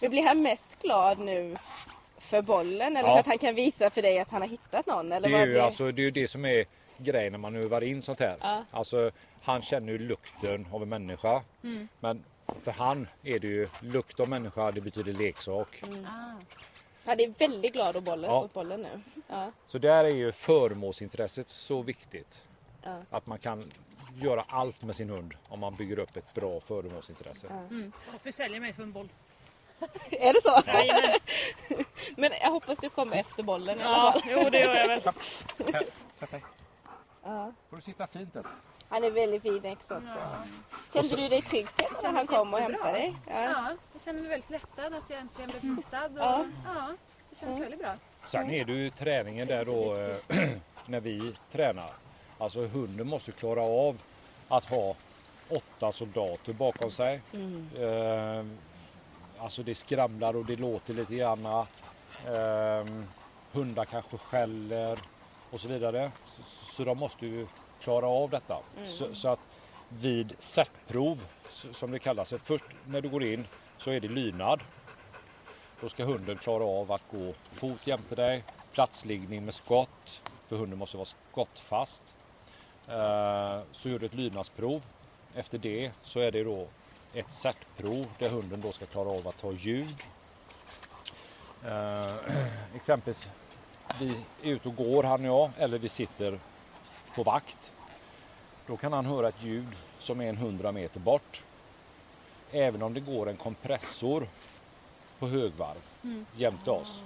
[0.00, 1.56] Men blir han mest glad nu
[2.18, 3.14] för bollen eller Ja.
[3.14, 5.12] för att han kan visa för dig att han har hittat någon?
[5.12, 5.62] Eller Det vad är, ju, blir...
[5.62, 6.64] alltså, det är ju det som är
[6.98, 8.36] grejen när man övar in sånt här.
[8.40, 8.64] Ja.
[8.70, 9.10] Alltså,
[9.42, 11.42] han känner ju lukten av en människa.
[12.00, 12.24] Men
[12.62, 15.82] för han är det ju lukt av människa, det betyder leksak.
[17.04, 18.40] Han är väldigt glad åt bollen, Ja.
[18.42, 19.00] åt bollen nu.
[19.28, 19.52] Ja.
[19.66, 22.42] Så där är ju föremålsintresset så viktigt.
[22.82, 22.98] Ja.
[23.10, 23.70] Att man kan
[24.22, 27.46] göra allt med sin hund om man bygger upp ett bra föremålsintresse.
[28.12, 29.08] Jag försäljer mig för en boll.
[30.10, 30.62] Är det så?
[30.66, 31.18] Jajamän.
[32.16, 34.22] Men jag hoppas du kommer efter bollen i alla Ja, fall.
[34.44, 35.02] jo det gör jag väl.
[36.18, 36.44] Sätt dig.
[37.24, 37.52] Ja.
[37.70, 38.44] Får du sitta fint där.
[38.88, 40.02] Han är väldigt fin också.
[40.92, 41.66] Kände du dig trygg
[42.02, 43.14] när han kom och hämtade dig?
[43.26, 43.42] Ja.
[43.42, 46.04] Ja, jag känner mig väldigt lättad att jag äntligen blev hittad.
[46.12, 46.44] Och, Ja.
[46.64, 46.94] ja.
[47.30, 47.92] det känns väldigt bra.
[48.26, 50.48] Sen är det ju träningen där då eh,
[50.86, 51.90] när vi tränar.
[52.38, 54.02] Alltså hunden måste klara av
[54.48, 54.94] att ha
[55.48, 57.14] åtta soldater bakom sig.
[57.78, 58.44] Eh,
[59.40, 61.46] alltså det skramlar och det låter lite grann.
[61.46, 62.86] Eh,
[63.52, 64.98] hundar kanske skäller
[65.50, 66.10] och så vidare.
[66.26, 66.42] Så,
[66.74, 67.46] så de måste ju
[67.80, 68.58] klara av detta.
[68.84, 69.40] Så, så att
[69.88, 73.46] vid certprov som det kallas, först när du går in
[73.78, 74.60] så är det lydnad.
[75.80, 80.78] Då ska hunden klara av att gå fot jämte dig, platsliggning med skott, för hunden
[80.78, 82.14] måste vara skottfast.
[82.88, 84.82] Eh, Så gör du ett lydnadsprov.
[85.34, 86.66] Efter det så är det då
[87.14, 89.96] ett certprov där hunden då ska klara av att ta ljud.
[91.66, 92.14] Eh,
[92.74, 93.28] Exempelvis,
[94.00, 94.08] vi
[94.42, 96.40] är ute och går han och jag, eller vi sitter
[97.14, 97.72] på vakt.
[98.66, 99.68] Då kan han höra ett ljud
[99.98, 101.42] som är en 100 meter bort.
[102.50, 104.28] Även om det går en kompressor
[105.18, 105.80] på högvarv
[106.36, 107.02] jämte oss.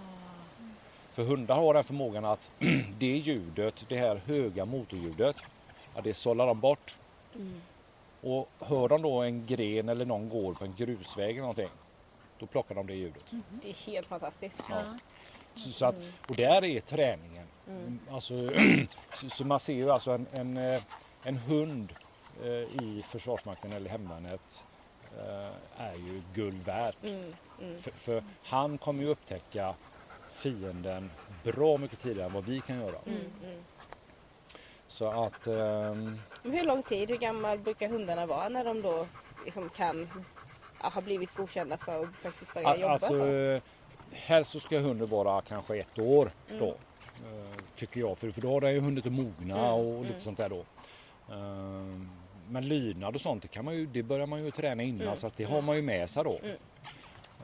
[1.12, 2.50] För hundar har den förmågan att
[2.98, 5.36] det ljudet, det här höga motorljudet,
[5.94, 6.98] ja, det sållar de bort.
[8.22, 11.70] Och hör de då en gren eller någon går på en grusväg eller någonting,
[12.38, 13.24] då plockar de det ljudet.
[13.62, 14.60] Det är helt fantastiskt.
[15.54, 15.94] Så, så att,
[16.28, 17.46] och där är träningen
[18.10, 18.34] Alltså,
[19.14, 20.82] så, så man ser ju alltså en, en, eh,
[21.22, 21.92] en hund
[22.42, 22.50] eh,
[22.82, 24.64] i Försvarsmakten eller hemvärnet
[25.18, 27.04] eh, är ju guld värt.
[27.04, 27.78] Mm, mm.
[27.78, 29.74] För, för han kommer ju upptäcka
[30.30, 31.10] fienden
[31.44, 32.98] bra mycket tidigare än vad vi kan göra.
[35.00, 35.20] Mm, mm.
[35.20, 35.46] Så att
[36.42, 39.06] Men hur lång tid, hur gammal brukar hundarna vara när de då
[39.44, 40.08] liksom kan
[40.82, 43.60] ja, ha blivit godkända för att faktiskt börja jobba alltså, så?
[44.12, 46.60] helst så ska hunden vara kanske ett år Mm.
[46.60, 46.68] då.
[46.68, 50.08] eh, Tycker jag, för, för då har den ju hunnit att mogna Mm, och lite
[50.08, 50.20] mm.
[50.20, 50.64] sånt där då.
[51.34, 52.08] Ehm,
[52.48, 55.16] Men lydnad och sånt, det, kan man ju, det börjar man ju träna innan Mm,
[55.16, 56.40] så att det har man ju med sig då.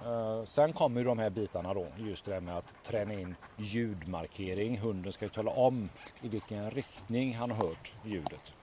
[0.04, 0.38] Mm.
[0.38, 3.34] Eh, sen kommer ju de här bitarna då, just det här med att träna in
[3.56, 4.78] ljudmarkering.
[4.78, 5.88] Hunden ska ju tala om
[6.20, 8.54] i vilken riktning han har hört ljudet.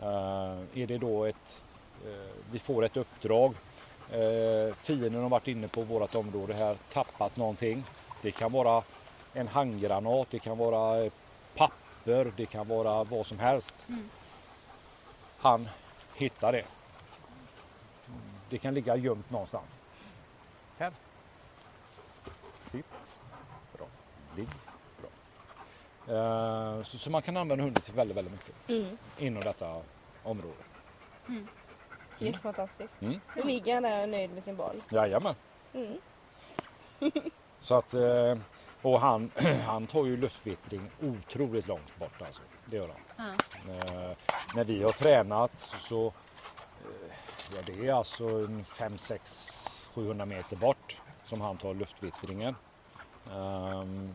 [0.00, 1.62] Eh, är det då ett,
[2.06, 3.54] eh, vi får ett uppdrag,
[4.82, 7.84] fienden har varit inne på vårt område här, tappat någonting.
[8.22, 8.82] Det kan vara
[9.32, 11.10] en handgranat, det kan vara
[11.54, 13.86] papper, det kan vara vad som helst.
[15.38, 15.68] Han
[16.14, 16.64] hittar det.
[18.50, 19.78] Det kan ligga gömt någonstans.
[22.74, 23.18] Sitt.
[23.78, 23.86] Bra.
[24.36, 24.48] Ligg.
[25.00, 25.10] Bra.
[26.14, 28.98] Eh, så, så man kan använda hunden till väldigt, väldigt mycket Mm.
[29.18, 29.82] inom detta
[30.22, 30.54] område.
[32.20, 33.02] Helt fantastiskt.
[33.02, 33.20] Mm.
[33.44, 34.82] Ligger han där och är nöjd med sin boll.
[34.90, 35.34] Jajamän.
[35.74, 35.98] Mm.
[37.60, 38.38] Så att, eh,
[38.82, 39.30] och han,
[39.66, 42.42] han tar ju luftvittring otroligt långt bort alltså.
[42.66, 43.30] Det gör han.
[43.68, 44.16] Eh,
[44.54, 47.14] när vi har tränat så, så eh,
[47.54, 52.54] ja, det är alltså 5, 6, 700 meter bort som han tar luftvittringen.
[53.32, 54.14] Ehm,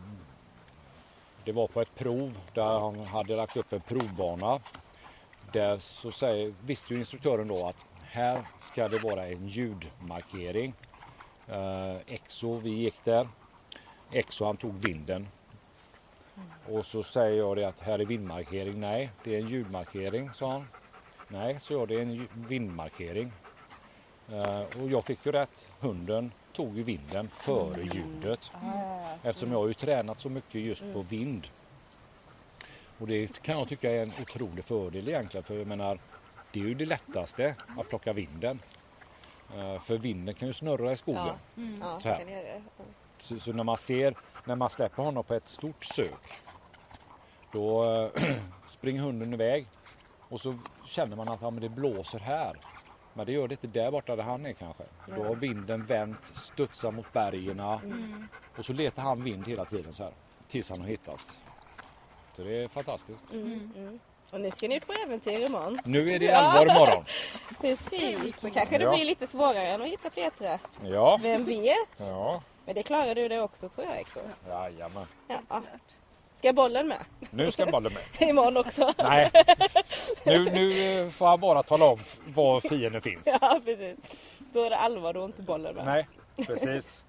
[1.44, 4.60] det var på ett prov där han hade lagt upp en provbana.
[5.52, 10.74] Där så säger, visste ju instruktören då att här ska det vara en ljudmarkering.
[11.50, 13.28] Uh, Exo, vi gick där.
[14.12, 15.28] Exo han tog vinden.
[16.70, 18.80] Och så säger jag det att här är vindmarkering.
[18.80, 20.68] Nej, det är en ljudmarkering, sa han.
[21.28, 23.32] Nej, så jag, det är en vindmarkering.
[24.32, 25.66] Ehm, och jag fick ju rätt.
[25.80, 28.52] Hunden tog ju vinden före ljudet.
[29.24, 31.48] Eftersom jag har ju tränat så mycket just på vind.
[32.98, 35.44] Och det kan jag tycka är en otrolig fördel egentligen.
[35.44, 36.00] För jag menar,
[36.52, 38.60] det är ju det lättaste att plocka vinden.
[39.58, 41.36] Eh, för vinden kan ju snurra i skogen.
[41.80, 42.18] Ja, Så här.
[42.18, 42.62] kan jag göra.
[43.18, 46.42] Så, så när man ser, när man släpper honom på ett stort sök,
[47.52, 48.24] då eh,
[48.66, 49.68] springer hunden iväg
[50.30, 52.58] och så känner man att ja, men det blåser här.
[53.14, 54.84] Men det gör det inte där borta där han är kanske.
[55.16, 57.60] Då har vinden vänt, studsar mot bergen
[58.58, 60.14] och så letar han vind hela tiden så här
[60.48, 61.40] tills han har hittat.
[62.34, 63.34] Så det är fantastiskt.
[63.34, 64.00] Mm, mm.
[64.32, 65.80] Och nu ska ni ut på äventyr imorgon.
[65.86, 67.04] Nu är det allvar imorgon.
[67.62, 68.96] Precis, så kanske det Ja.
[68.96, 70.60] blir lite svårare än att hitta Petra.
[70.84, 71.76] Ja, Vem vet?
[72.00, 74.20] ja, Men det klarar du det också tror jag också.
[74.48, 75.06] jajamän.
[75.28, 75.62] Ja.
[76.40, 77.06] Ska bollen med?
[77.30, 78.04] Nu ska bollen med.
[78.30, 78.94] Imorgon också.
[78.98, 79.32] Nej,
[80.26, 83.28] nu, nu eh, får han bara tala om var fienden finns.
[83.42, 83.98] Ja, precis.
[84.54, 85.86] Då är det allvar, då är inte bollen med.
[85.86, 86.08] Nej,
[86.48, 87.04] precis.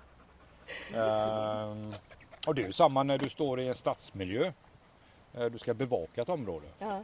[0.95, 1.95] Ehm,
[2.47, 4.53] och det är ju samma när du står i en stadsmiljö.
[5.35, 6.67] Eh, Du ska bevaka ett område.
[6.79, 7.03] Ja.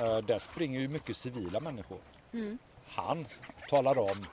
[0.00, 1.98] Eh, Där springer ju mycket civila människor.
[2.32, 2.58] Mm.
[2.88, 3.26] Han
[3.68, 4.26] talar om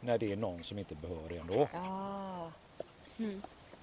[0.00, 1.68] när det är någon som inte behöver ändå.
[1.74, 2.46] Ah.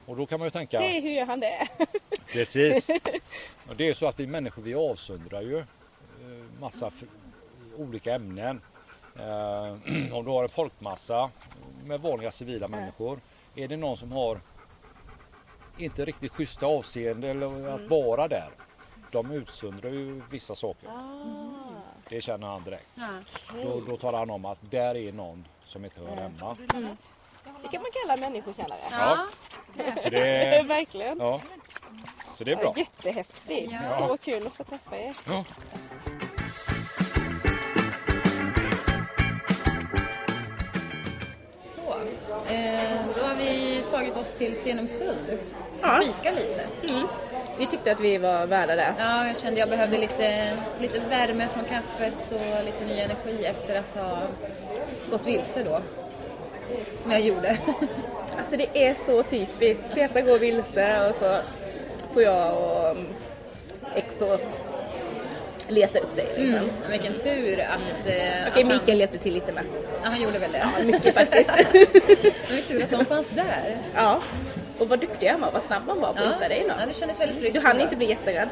[0.10, 1.67] Och då kan man ju tänka, Det är hur gör han det?
[2.34, 2.89] precis.
[3.69, 5.65] Och det är så att vi människor vi avsöndrar ju eh,
[6.60, 6.91] massa
[7.78, 8.62] olika ämnen.
[9.15, 9.24] Eh,
[10.13, 11.32] Om du har en folkmassa
[11.84, 13.19] med vanliga civila människor.
[13.56, 14.41] Är det någon som har
[15.78, 18.50] inte riktigt schyssta avseende eller att vara där.
[19.12, 20.89] De utsöndrar ju vissa saker.
[22.10, 23.00] Det känner han direkt.
[23.63, 26.58] Då, då talar han om att där är någon som inte hör hemma.
[27.62, 28.80] Det kan man kalla människokännare.
[28.91, 29.25] Ja.
[30.02, 31.17] Så det, Verkligen.
[31.19, 31.41] ja.
[32.36, 32.73] Så det är bra.
[32.78, 33.71] Jättehäftigt.
[33.71, 34.08] Ja.
[34.08, 35.13] Så kul att få träffa er.
[35.28, 35.43] Ja.
[41.75, 41.82] Så,
[42.54, 45.38] eh, då har vi tagit oss till Stenungsund.
[45.82, 46.02] Ja.
[46.06, 46.67] Fika lite.
[47.58, 48.93] Vi tyckte att vi var värda det.
[48.99, 53.80] Ja, jag kände jag behövde lite, lite värme från kaffet och lite ny energi efter
[53.80, 54.17] att ha
[55.12, 55.82] gått vilse då.
[57.01, 57.58] Som jag gjorde.
[58.38, 59.93] Alltså det är så typiskt.
[59.93, 61.38] Petra går vilse och så
[62.13, 63.08] får jag och um,
[63.95, 64.38] Exo
[65.67, 66.25] leta upp dig.
[66.38, 66.55] Liksom.
[66.55, 66.69] Mm.
[66.91, 68.08] Vilken tur att...
[68.08, 69.63] Eh, Okej, han- Mikael hjälpte till lite med.
[70.03, 70.86] Ja, han gjorde väl det.
[70.86, 71.51] Mycket faktiskt.
[71.71, 73.77] Det var tur att de fanns där.
[73.95, 74.21] ja.
[74.79, 76.86] Och vad duktig han var, vad snabb han var på att hitta dig ja, då.
[76.88, 77.53] det kändes väldigt tryggt.
[77.53, 78.49] Du hann inte bli jätterädd.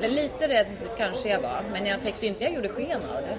[0.00, 3.36] Men Lite rädd kanske jag var, men jag tyckte inte jag gjorde sken av det.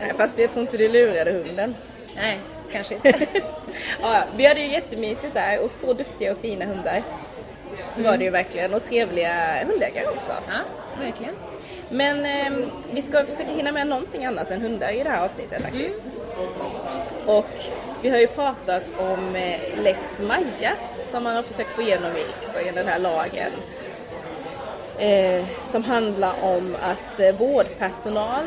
[0.00, 1.74] Nej, fast jag tror inte du lurade hunden.
[2.16, 2.38] Nej,
[2.72, 3.12] kanske inte.
[4.02, 7.02] ja, vi hade ju jättemysigt där och så duktiga och fina hundar.
[7.96, 10.32] Det var det ju verkligen och trevliga hundägare också.
[10.48, 10.58] Ja,
[11.00, 11.34] verkligen.
[11.88, 15.62] Men eh, vi ska försöka hinna med någonting annat än hundar i det här avsnittet
[15.62, 16.00] faktiskt.
[17.26, 17.46] Och
[18.02, 20.72] vi har ju pratat om eh, Lex Maja
[21.10, 23.52] som man har försökt få igenom i riksdagen, den här lagen.
[24.98, 28.44] Eh, som handlar om att eh, vårdpersonal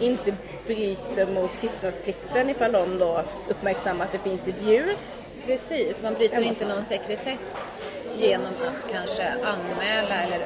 [0.00, 0.34] inte
[0.66, 4.96] bryter mot tystnadsplikten ifall de då uppmärksammar att det finns ett djur.
[5.46, 7.68] Precis, man bryter inte någon sekretess
[8.18, 10.40] genom att kanske anmäla eller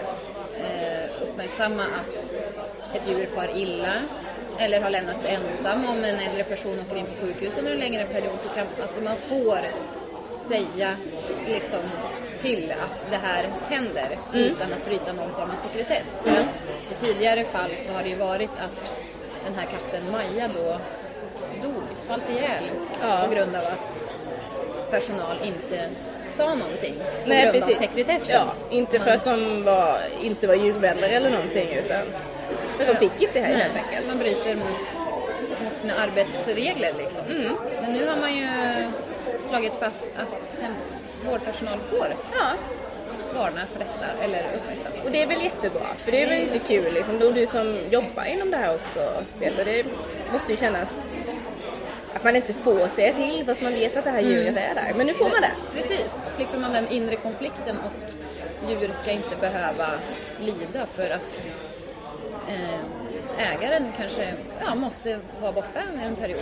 [0.59, 2.35] eh, uppmärksamma att
[2.95, 3.95] ett djur far illa
[4.59, 8.05] eller har lämnats ensam om en äldre person åker in på sjukhus under en längre
[8.05, 9.61] period så kan alltså man får
[10.31, 10.97] säga
[11.49, 11.81] liksom
[12.41, 16.23] till att det här händer utan att bryta någon form av sekretess.
[16.25, 16.47] För att
[16.93, 18.93] i tidigare fall så har det ju varit att
[19.45, 20.79] den här katten Maja då
[21.63, 22.65] dog, svalt ihjäl
[23.03, 23.23] Ja.
[23.29, 24.03] på grund av att
[24.91, 25.89] personal inte
[26.29, 27.77] sa någonting på Nej, grund precis.
[27.79, 28.37] av sekretessen.
[28.47, 32.03] Ja, inte för att de var, inte var djurvänner eller någonting utan
[32.77, 34.07] för att de fick inte det här Nej, helt enkelt.
[34.09, 35.01] man bryter mot,
[35.65, 37.25] mot sina arbetsregler liksom.
[37.31, 37.53] Mm.
[37.83, 38.49] Men nu har man ju
[39.41, 40.53] slagit fast att
[41.31, 42.47] vårdpersonal får Ja,
[43.35, 44.95] varna för detta eller uppmärksamma.
[45.05, 47.19] och det är väl jättebra för det är väl inte kul liksom.
[47.19, 49.85] Då du som jobbar inom det här också Peter, det
[50.33, 50.89] måste ju kännas
[52.15, 54.31] att man inte får säga till fast man vet att det här Mm.
[54.31, 54.93] djuret är där.
[54.97, 55.53] Men nu får man det.
[55.75, 58.11] Precis, slipper man den inre konflikten och
[58.71, 59.87] djur ska inte behöva
[60.41, 61.47] lida för att
[62.49, 62.81] eh,
[63.41, 66.41] ägaren kanske ja, måste vara borta en period.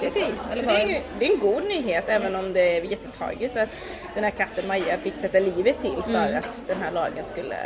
[0.00, 3.56] Precis, så det, är ju, det är en god nyhet även om det är jättetragiskt
[3.56, 3.68] att
[4.14, 6.38] den här katten Maja fick sätta livet till för Mm.
[6.38, 7.56] att den här lagen skulle...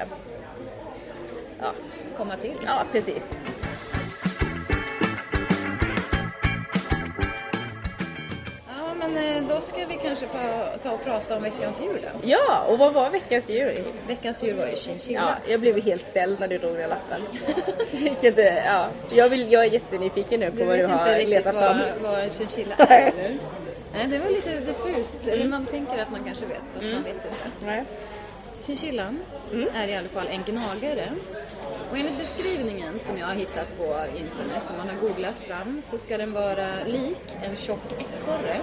[1.60, 1.72] Ja,
[2.16, 2.54] komma till.
[2.66, 3.22] ja precis.
[9.48, 10.26] Då ska vi kanske
[10.82, 12.28] ta och prata om veckans djur då.
[12.28, 13.74] Ja, och vad var veckans djur?
[14.08, 15.20] Veckans djur var ju chinchilla.
[15.44, 17.20] Ja, jag blev helt ställd när du drog den lappen.
[18.20, 21.02] Jag, inte, ja, jag, vill, jag är jättenyfiken nu på Du vad du vet inte
[21.02, 21.80] har riktigt letat vad, fram.
[22.02, 23.38] vad en chinchilla är eller?
[23.92, 25.18] Nej, det var lite diffust.
[25.26, 27.66] Eller man tänker att man kanske vet, fast man vet inte.
[27.66, 27.84] Nej.
[28.66, 29.20] Chinchillan
[29.74, 31.12] är i alla fall en gnagare.
[31.90, 33.84] Och enligt beskrivningen som jag har hittat på
[34.16, 38.56] internet, när man har googlat fram, så ska den vara lik en tjock ekorre.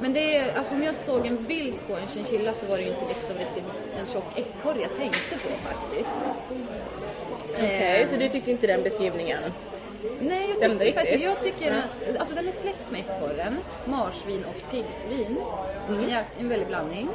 [0.00, 2.82] Men det är, alltså om jag såg en bild på en chinchilla så var det
[2.82, 3.64] ju inte liksom riktigt
[4.00, 6.18] en tjock ekorre jag tänkte på faktiskt.
[7.54, 9.42] Okej, Eh, så du tyckte inte den beskrivningen?
[10.20, 11.22] Nej, jag tycker, faktiskt, riktigt?
[11.22, 15.36] jag tycker att alltså den är släkt med ekorren, marsvin och piggsvin.
[15.88, 16.10] Mm.
[16.40, 17.08] En väldig blandning.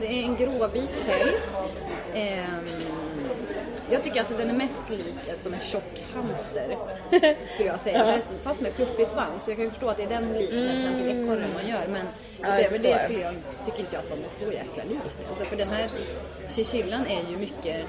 [0.00, 1.68] Det är en gråvit päls.
[2.14, 2.64] Ehm,
[3.90, 6.76] jag tycker alltså den är mest lik som en tjock hamster,
[7.54, 8.18] skulle jag säga.
[8.42, 11.08] Fast med fluffig svans, så jag kan ju förstå att det är den liknelsen till
[11.08, 11.86] ekorren man gör.
[11.88, 12.06] Men
[12.40, 12.50] Mm.
[12.50, 15.28] Ja, utöver det skulle jag, tycker inte jag att de är så jäkla lika.
[15.28, 15.88] Alltså för den här
[16.50, 17.86] chinchillan är ju mycket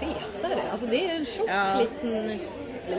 [0.00, 0.58] fetare.
[0.70, 1.80] Alltså det är en tjock Ja.
[1.80, 2.38] liten,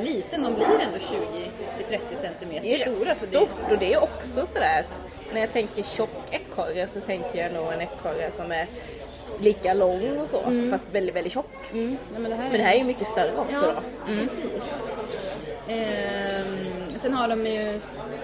[0.04, 3.12] liten, de blir ändå 20 till 30 centimeter Det är stora.
[3.12, 5.02] rätt det, stort och det är också sådär att
[5.34, 8.68] när jag tänker tjock ekorre så tänker jag nog en ekorre som är
[9.42, 11.50] lika lång och så, fast väldigt, väldigt tjock.
[11.74, 14.12] mm, ja, men det här Men det här är ju mycket större också Ja, då.
[14.12, 14.28] Mm.
[14.28, 14.84] precis.
[15.68, 16.58] Ehm,
[16.96, 17.80] sen har de ju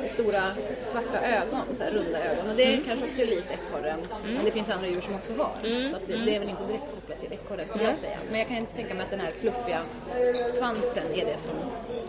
[0.08, 0.42] stora
[0.82, 2.50] svarta ögon, så här runda ögon.
[2.50, 4.00] Och det är kanske också likt ekorren.
[4.26, 5.52] Men det finns andra djur som också har.
[5.90, 8.18] Så att det, det är väl inte direkt kopplat till ekorren skulle jag säga.
[8.30, 9.80] Men jag kan tänka mig att den här fluffiga
[10.52, 11.52] svansen är det som...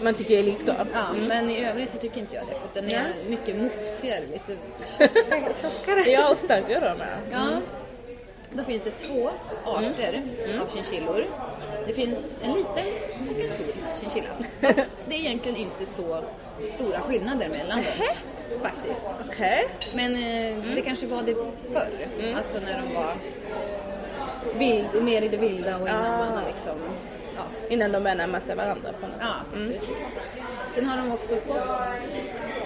[0.03, 0.73] Man tycker är likt då.
[0.93, 2.53] Ja, men i övrigt så tycker inte jag det.
[2.53, 4.57] För att den är mycket mufsigare, lite
[5.61, 6.11] tjockare.
[6.11, 7.19] Ja, och större då med.
[7.33, 7.49] Ja.
[8.57, 9.31] Då finns det två
[9.65, 10.23] arter
[10.63, 11.27] av chinchillor.
[11.87, 12.85] Det finns en liten
[13.35, 13.67] och en stor
[14.01, 14.29] chinchilla.
[14.61, 16.25] Fast det är egentligen inte så
[16.75, 17.93] stora skillnader mellan dem.
[18.63, 19.15] Faktiskt.
[19.29, 19.67] Okej.
[19.95, 21.35] Men eh, det kanske var det
[21.73, 21.93] förr.
[22.37, 23.15] Alltså när de var
[24.59, 26.79] vild, mer i det vilda och innan man har liksom...
[27.37, 30.21] Ja, Innan de är närmar sig varandra på något Ja, precis.
[30.71, 31.85] Sen har de också fått,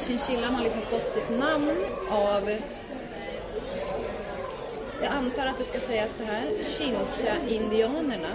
[0.07, 2.51] chinchillan har liksom fått sitt namn av,
[5.03, 8.29] jag antar att det ska sägas så här, Chincha-indianerna.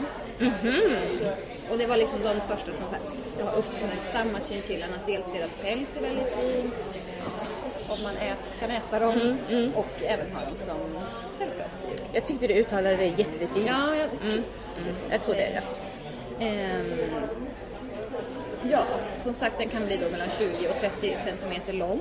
[1.71, 5.25] Och det var liksom de första som så här, ska ha uppmärksammat chinchillan, att dels
[5.33, 6.71] deras päls är väldigt fin,
[7.89, 9.37] om man ät, kan äta dem,
[9.75, 10.77] och även ha dem som
[11.37, 11.93] sällskapsdjur.
[12.13, 13.67] Jag tyckte du uttalade det jättefint.
[13.67, 14.43] Ja, jag tror Mm.
[14.87, 15.61] det så Jag tror det är säger.
[15.61, 17.52] rätt.
[18.71, 18.83] Ja,
[19.19, 21.99] som sagt den kan bli då mellan 20 och 30 centimeter lång.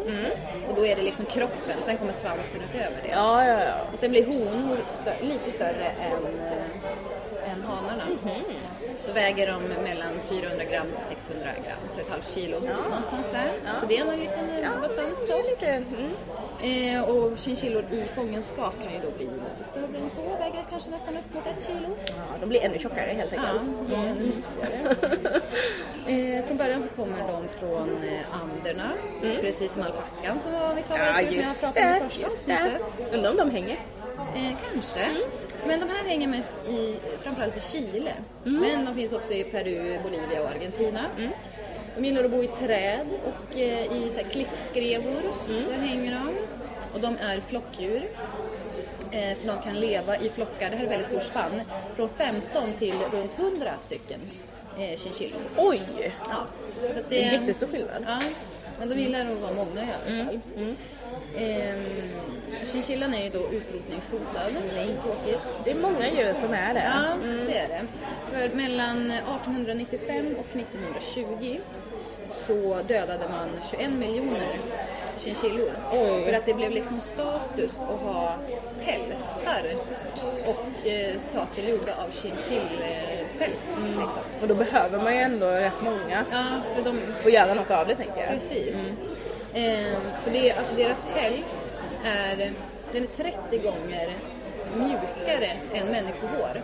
[0.68, 3.08] Och då är det liksom kroppen, sen kommer svansen utöver det.
[3.08, 3.74] Ja, ja, ja.
[3.92, 6.12] Och sen blir honor stö- lite större än,
[6.46, 8.04] äh, än hanarna.
[9.06, 12.56] Så väger de mellan 400 gram till 600 gram, så ett halvt kilo
[12.88, 13.52] någonstans där.
[13.80, 14.68] Så det är en liten ja.
[15.26, 16.10] Det är lite, mm.
[16.62, 20.90] Eh, och chinchillor i fångenskap kan ju då bli lite större än så, väger kanske
[20.90, 21.96] nästan upp mot ett kilo.
[22.06, 23.92] Ja, de blir ännu tjockare helt Ja, enkelt.
[23.92, 26.38] är ännu mysigare.
[26.38, 28.90] eh, från början så kommer de från eh, Anderna,
[29.40, 31.24] precis som alpackan som var vi klarade Mm.
[31.24, 33.14] Ja, när jag pratade om i första avsnittet.
[33.14, 33.76] Undrar om de hänger.
[34.36, 35.08] Eh, kanske.
[35.66, 38.12] Men de här hänger mest i, framförallt i Chile.
[38.46, 38.60] Mm.
[38.60, 41.00] Men de finns också i Peru, Bolivia och Argentina.
[41.96, 45.22] De gillar att bo i träd och eh, i så här, klippskrevor.
[45.48, 45.64] Mm.
[45.68, 46.34] Där hänger de.
[46.94, 48.02] Och de är flockdjur.
[49.12, 51.62] Eh, så de kan leva i flockar, det här är väldigt stor spann,
[51.96, 54.20] från 15 till runt 100 stycken
[54.78, 55.40] eh, chinchillor.
[55.56, 55.82] Oj!
[56.30, 56.46] Ja,
[56.90, 58.04] så att Det är jättestor skillnad.
[58.06, 58.18] Ja,
[58.78, 60.40] men de gillar att vara många i alla fall.
[61.36, 61.84] Ehm,
[62.66, 64.54] chinchillan är ju då utrotningshotad.
[64.74, 64.96] Nej.
[65.02, 65.56] Tråkigt.
[65.64, 66.82] Det är många djur som är det.
[66.94, 67.16] Ja,
[67.46, 67.82] det är det.
[68.30, 71.58] För mellan 1895 och 1920
[72.32, 74.48] så dödade man 21 miljoner
[75.18, 75.72] chinchillor.
[76.24, 78.36] För att det blev liksom status att ha
[78.84, 79.62] pälsar
[80.46, 83.80] och eh, saker gjorda av chinchillpäls.
[83.82, 84.22] Liksom.
[84.40, 86.82] Och då behöver man ju ändå rätt många Ja, för
[87.24, 88.28] de, göra något av det tänker jag.
[88.28, 88.92] Precis.
[89.54, 91.72] Eh, för det, alltså deras päls
[92.04, 92.52] är,
[92.92, 94.12] den är 30 gånger
[94.76, 96.62] mjukare än människohår.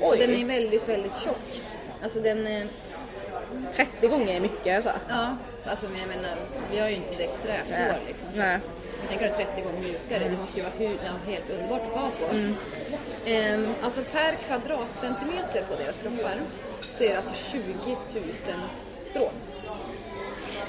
[0.00, 1.60] Och den är väldigt, väldigt tjock.
[2.02, 2.66] Alltså den, eh,
[3.74, 4.92] 30 gånger är mycket alltså.
[5.08, 5.36] ja,
[5.66, 6.36] alltså men jag menar,
[6.72, 8.26] vi har ju inte direkt strävt hår liksom.
[8.32, 8.58] Så Nej.
[9.00, 11.92] jag tänker att 30 gånger mjukare, det måste ju vara hu- ja, helt underbart att
[11.94, 12.34] ta på.
[13.30, 16.40] Eh, alltså per kvadratcentimeter på deras kroppar
[16.94, 17.96] så är det alltså 20 000
[19.02, 19.32] strån.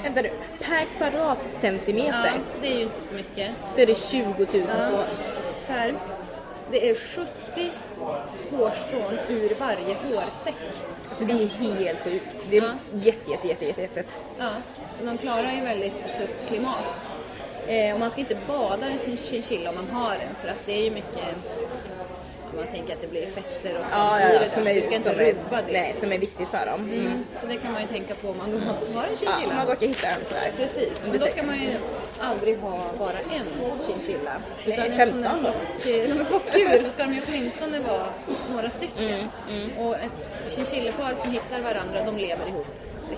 [0.02, 0.30] Vänta nu,
[0.60, 3.50] per kvadratcentimeter Ja, det är ju inte så mycket.
[3.74, 4.66] så är det 20 000 Ja.
[4.86, 5.04] strån.
[5.62, 5.94] Så här,
[6.70, 7.70] det är 70
[8.50, 10.54] hårstrån ur varje hårsäck.
[11.08, 12.26] Alltså det är helt sjukt.
[12.50, 12.68] Det är Ja.
[13.02, 14.04] jätte, jätte, jätte, jätte, jätte.
[14.38, 14.48] Ja,
[14.92, 17.10] så de klarar ju väldigt tufft klimat.
[17.66, 20.66] Eh, och man ska inte bada i sin chinchilla om man har en för att
[20.66, 21.24] det är ju mycket
[22.56, 24.94] man tänker att det blir fetter och sånt Ja, ja, ja, som du är, ska
[24.94, 25.72] inte som är, rubba det.
[25.72, 26.80] Nej, som är viktigt för dem.
[26.80, 27.00] Mm.
[27.06, 29.54] Mm, så det kan man ju tänka på om man då har en Ja, chinchilla.
[29.54, 30.52] man råkar hitta en sådär.
[30.56, 31.70] Precis, men då ska man ju
[32.20, 34.32] aldrig ha bara en chinchilla.
[34.66, 35.48] Nej, eftersom 15 de då.
[35.48, 38.06] flock- de är flockdjur så ska de ju åtminstone vara
[38.54, 39.28] några stycken.
[39.50, 42.66] Mm, Och ett chinchillapar som hittar varandra, de lever ihop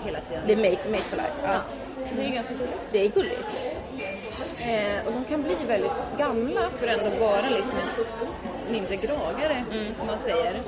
[0.05, 0.43] hela tiden.
[0.47, 1.33] Det är make, make for life.
[1.43, 1.59] Ja,
[2.15, 2.77] det är ganska gulligt.
[2.91, 3.47] Det är gulligt.
[4.59, 8.05] Eh, och de kan bli väldigt gamla för att ändå vara liksom en
[8.71, 9.63] mindre gragare
[10.01, 10.61] om man säger.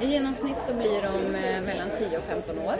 [0.00, 2.76] I genomsnitt så blir de eh, mellan 10 och 15 år.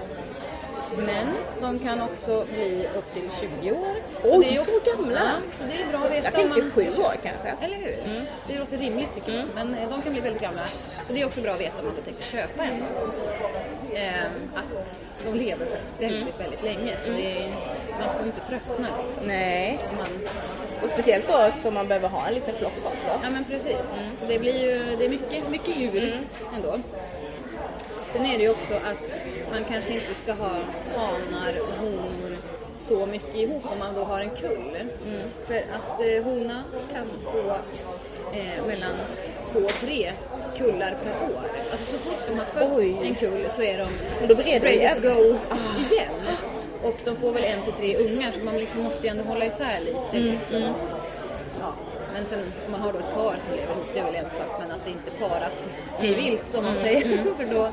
[0.96, 1.26] Men
[1.60, 3.94] de kan också bli upp till 20 år.
[4.24, 5.18] Oj, det är ju så gamla?
[5.20, 6.24] Ja, så det är bra att veta.
[6.24, 7.54] Jag tänkte man- sju år kanske.
[7.60, 8.26] Eller hur?
[8.48, 9.44] Det låter rimligt tycker jag.
[9.54, 10.62] Men eh, de kan bli väldigt gamla.
[11.06, 12.82] Så det är också bra att veta om man då tänker köpa en.
[13.94, 16.96] Eh, att de lever faktiskt väldigt, väldigt länge.
[16.96, 17.48] Så är,
[18.00, 19.26] man får inte tröttna liksom.
[19.26, 19.78] Nej.
[19.98, 20.08] Man,
[20.84, 23.20] Och speciellt då som man behöver ha en liten flock också.
[23.22, 23.94] Ja men precis.
[24.20, 26.20] Så det blir ju det är mycket, mycket djur
[26.54, 26.78] ändå.
[28.12, 30.50] Sen är det ju också att man kanske inte ska ha
[30.96, 32.36] hanar och honor
[32.76, 34.76] så mycket ihop om man då har en kull.
[35.46, 37.50] För att eh, hona kan få
[38.38, 38.92] eh, mellan
[39.52, 40.12] två och tre
[40.56, 41.42] kullar per år.
[41.70, 42.98] Alltså så fort de har fött Oj.
[43.02, 43.88] en kull så är de
[44.22, 45.36] Och då bereder ready to go
[45.90, 46.14] igen.
[46.84, 49.44] Och de får väl en till tre ungar så man liksom måste ju ändå hålla
[49.44, 50.18] isär lite.
[50.20, 50.62] Liksom.
[51.60, 51.74] Ja,
[52.12, 54.30] men sen om man har då ett par som lever ihop, det är väl en
[54.30, 55.66] sak, men att det inte paras
[55.98, 57.00] hej vilt som man säger,
[57.36, 57.68] för då,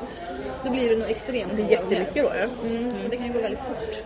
[0.64, 2.26] då blir det nog extremt många Jättemycket då ju.
[2.28, 2.48] ungar.
[2.64, 4.02] Mm, så det kan ju gå väldigt fort.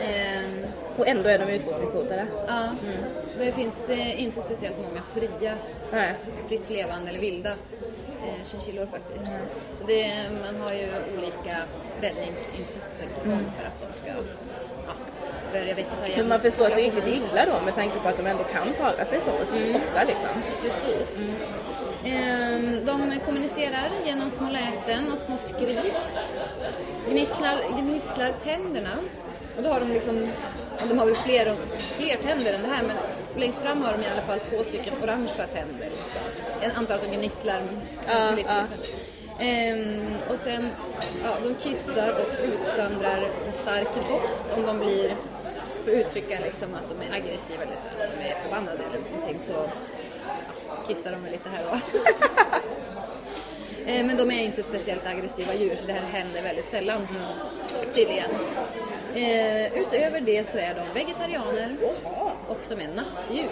[0.00, 0.64] Ehm,
[0.98, 2.26] Och ändå är de utrotningshotade.
[2.48, 2.68] ja,
[3.38, 5.54] det finns eh, inte speciellt många fria,
[5.92, 6.14] Nej.
[6.48, 7.52] fritt levande eller vilda
[8.26, 9.28] eh, chinchillor faktiskt.
[9.74, 10.12] Så det,
[10.44, 11.56] man har ju olika
[12.00, 14.08] räddningsinsatser på gång för att de ska
[14.86, 14.92] ja,
[15.52, 16.18] börja växa igen.
[16.18, 18.44] Men man förstår att det är riktigt illa då med tanke på att de ändå
[18.44, 19.30] kan para sig så
[19.76, 20.52] ofta liksom.
[20.62, 21.22] Precis.
[22.04, 25.92] Ehm, De kommunicerar genom små läten och små skrik.
[27.10, 28.90] Gnisslar, gnisslar tänderna.
[29.56, 30.32] Och då har de liksom,
[30.88, 32.96] de har väl fler, fler tänder än det här men
[33.36, 35.90] längst fram har de i alla fall två stycken orangea tänder.
[35.90, 36.20] Liksom.
[36.62, 37.62] Jag antar att de gnisslar
[38.06, 38.78] med lite tänder.
[39.40, 40.68] Ehm, och sen,
[41.24, 45.08] ja, de kissar och utsöndrar en stark doft om de blir,
[45.84, 47.76] för att uttrycka liksom att de är aggressiva eller
[48.16, 49.52] de är förbannade eller någonting så
[50.68, 51.80] ja, kissar de väl lite här och var.
[53.86, 57.08] Eh, Men de är inte speciellt aggressiva djur så det här händer väldigt sällan
[57.94, 58.30] tydligen.
[59.14, 61.76] Eh, utöver det så är de vegetarianer
[62.50, 63.48] och de är nattdjur.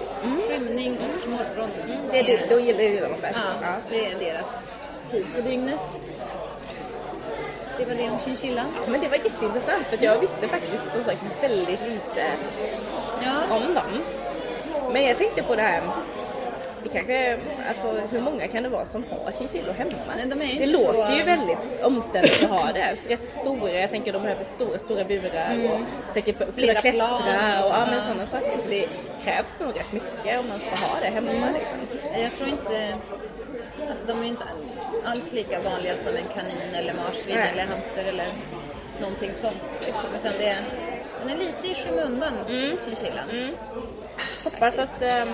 [0.48, 1.70] Skymning och morgon.
[2.10, 3.38] Det är det, då gillar det de bäst.
[3.44, 3.74] Ja, Ja.
[3.90, 4.72] det är deras
[5.10, 6.00] tid på dygnet.
[7.78, 8.64] Det var det om chinchilla.
[8.88, 12.26] Men det var jätteintressant för jag visste faktiskt som sagt väldigt lite
[13.24, 14.02] Ja, om dem.
[14.92, 15.82] Men jag tänkte på det här,
[16.82, 19.90] vi kanske, alltså hur många kan det vara som har chinchillor hemma?
[20.16, 22.94] Nej, de det låter så- ju väldigt omständigt att ha det.
[23.08, 27.14] Rätt stora, jag tänker de behöver stora, stora burar och säkert kunna klättra plan
[27.64, 28.58] och ja, men sådana saker.
[28.62, 28.88] Så det
[29.24, 31.98] krävs nog rätt mycket om man ska ha det hemma liksom.
[32.22, 32.94] Jag tror inte...
[33.90, 34.44] Alltså de är ju inte
[35.04, 37.48] alls lika vanliga som en kanin eller marsvin Nej.
[37.52, 38.26] eller hamster eller
[39.00, 39.62] någonting sånt.
[39.86, 40.04] Liksom.
[40.20, 40.60] Utan det är,
[41.22, 42.32] den är lite i skymundan,
[42.84, 43.54] chinchillan.
[44.44, 45.28] Hoppas att ehm,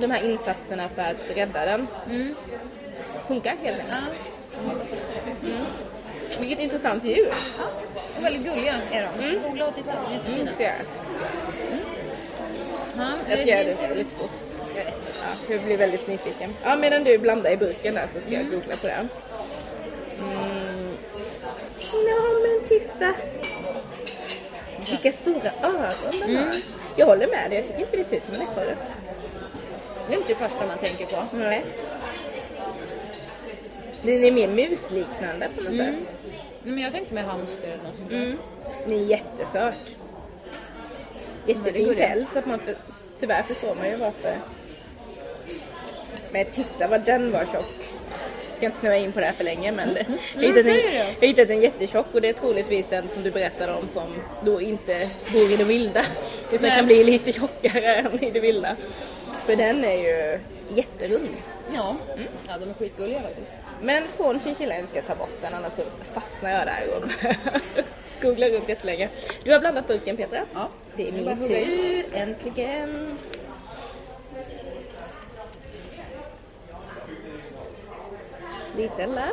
[0.00, 1.86] de här insatserna för att rädda den
[3.28, 3.98] funkar helt enkelt.
[4.66, 4.74] Ja,
[5.42, 6.40] det.
[6.40, 7.28] Vilket intressant djur.
[8.16, 9.38] Och väldigt gulliga är de.
[9.48, 10.50] Googla och titta, de är jättefina.
[10.50, 10.72] Mm, jag.
[12.96, 14.30] Ja, är Jag ska det göra det lite fort.
[14.76, 14.92] Gör det.
[15.12, 16.54] Ja, jag blir väldigt nyfiken.
[16.62, 19.08] Ja, medan du blandar i burken där så ska jag googla på det.
[20.18, 20.92] Mm.
[21.92, 23.14] Ja, men titta!
[24.90, 26.54] Vilka stora öron den har.
[26.96, 28.76] Jag håller med dig, jag tycker inte det ser ut som en ekorre.
[30.08, 31.36] Det är inte det första man tänker på.
[31.36, 31.64] Nej.
[34.02, 36.12] Den är mer musliknande på något sätt.
[36.62, 38.10] Men jag tänkte med hamster eller något sånt.
[38.12, 38.38] Mm.
[38.88, 39.96] Den är jättesöt.
[41.46, 42.76] Jättefin päls, så att man för,
[43.20, 44.38] tyvärr förstår man ju varför.
[46.30, 47.74] Men titta vad den var tjock.
[48.48, 50.12] Jag ska inte snöa in på det här för länge men Mm.
[50.34, 50.96] jag, hittade en, det är det.
[50.98, 54.14] jag har hittat en jättetjock och det är troligtvis den som du berättade om som
[54.44, 56.04] då inte bor i det vilda.
[56.52, 56.70] Utan Nej.
[56.76, 58.76] kan bli lite tjockare än i det vilda.
[59.44, 60.40] För den är ju
[60.74, 61.28] jätterund.
[61.74, 61.96] Ja.
[62.48, 63.50] ja, de är skitgulliga faktiskt.
[63.82, 65.82] Men från chinchillan, ska jag ta bort den annars så
[66.12, 67.02] fastnar jag där och
[68.22, 69.08] googlar runt jättelänge.
[69.44, 70.42] Du har blandat burken Petra.
[70.54, 70.68] Ja.
[70.96, 73.18] Det är min tur, äntligen.
[78.76, 79.32] Lite där.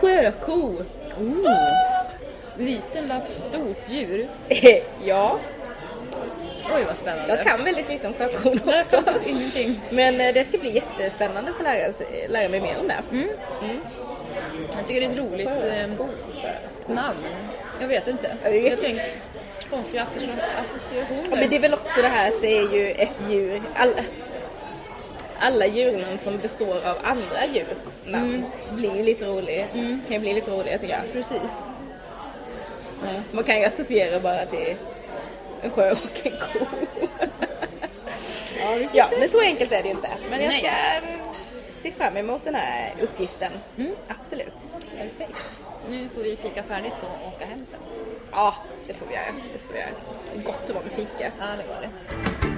[0.00, 0.84] Sjöko!
[2.56, 4.28] Liten lapp, stort djur.
[5.04, 5.38] ja,
[6.74, 7.34] Oj vad spännande.
[7.36, 8.96] jag kan väldigt lite om jag också.
[8.96, 9.80] fattar ingenting.
[9.90, 11.92] Men eh, det ska bli jättespännande att få lära,
[12.28, 13.02] lära mig mer om det.
[14.76, 16.06] Jag tycker det är ett roligt eh,
[16.94, 17.18] namn.
[17.80, 18.36] Jag vet inte.
[18.44, 19.04] Jag tänker
[19.70, 21.24] konstiga associ- associationer.
[21.30, 23.62] Ja, men det är väl också det här att det är ju ett djur.
[23.74, 23.94] Alla,
[25.38, 29.66] alla djuren som består av andra djurs namn blir ju lite roliga.
[29.72, 31.12] Kan ju bli lite roliga tycker jag.
[31.12, 31.52] Precis.
[33.02, 33.22] Ja.
[33.32, 34.76] Man kan ju associera bara till
[35.62, 36.66] en sjö och en ko.
[38.92, 40.10] ja, men så enkelt är det ju inte.
[40.30, 41.20] Men jag ska mm,
[41.82, 43.52] se fram emot den här uppgiften.
[44.08, 44.68] Absolut.
[44.96, 45.60] Perfekt.
[45.90, 47.80] Nu får vi fika färdigt och åka hem sen.
[48.30, 48.54] Ja,
[48.86, 49.24] det får vi göra.
[49.52, 49.90] Det får vi göra.
[50.44, 51.32] Gott att vara med fika.
[51.38, 52.51] Ja, det var det.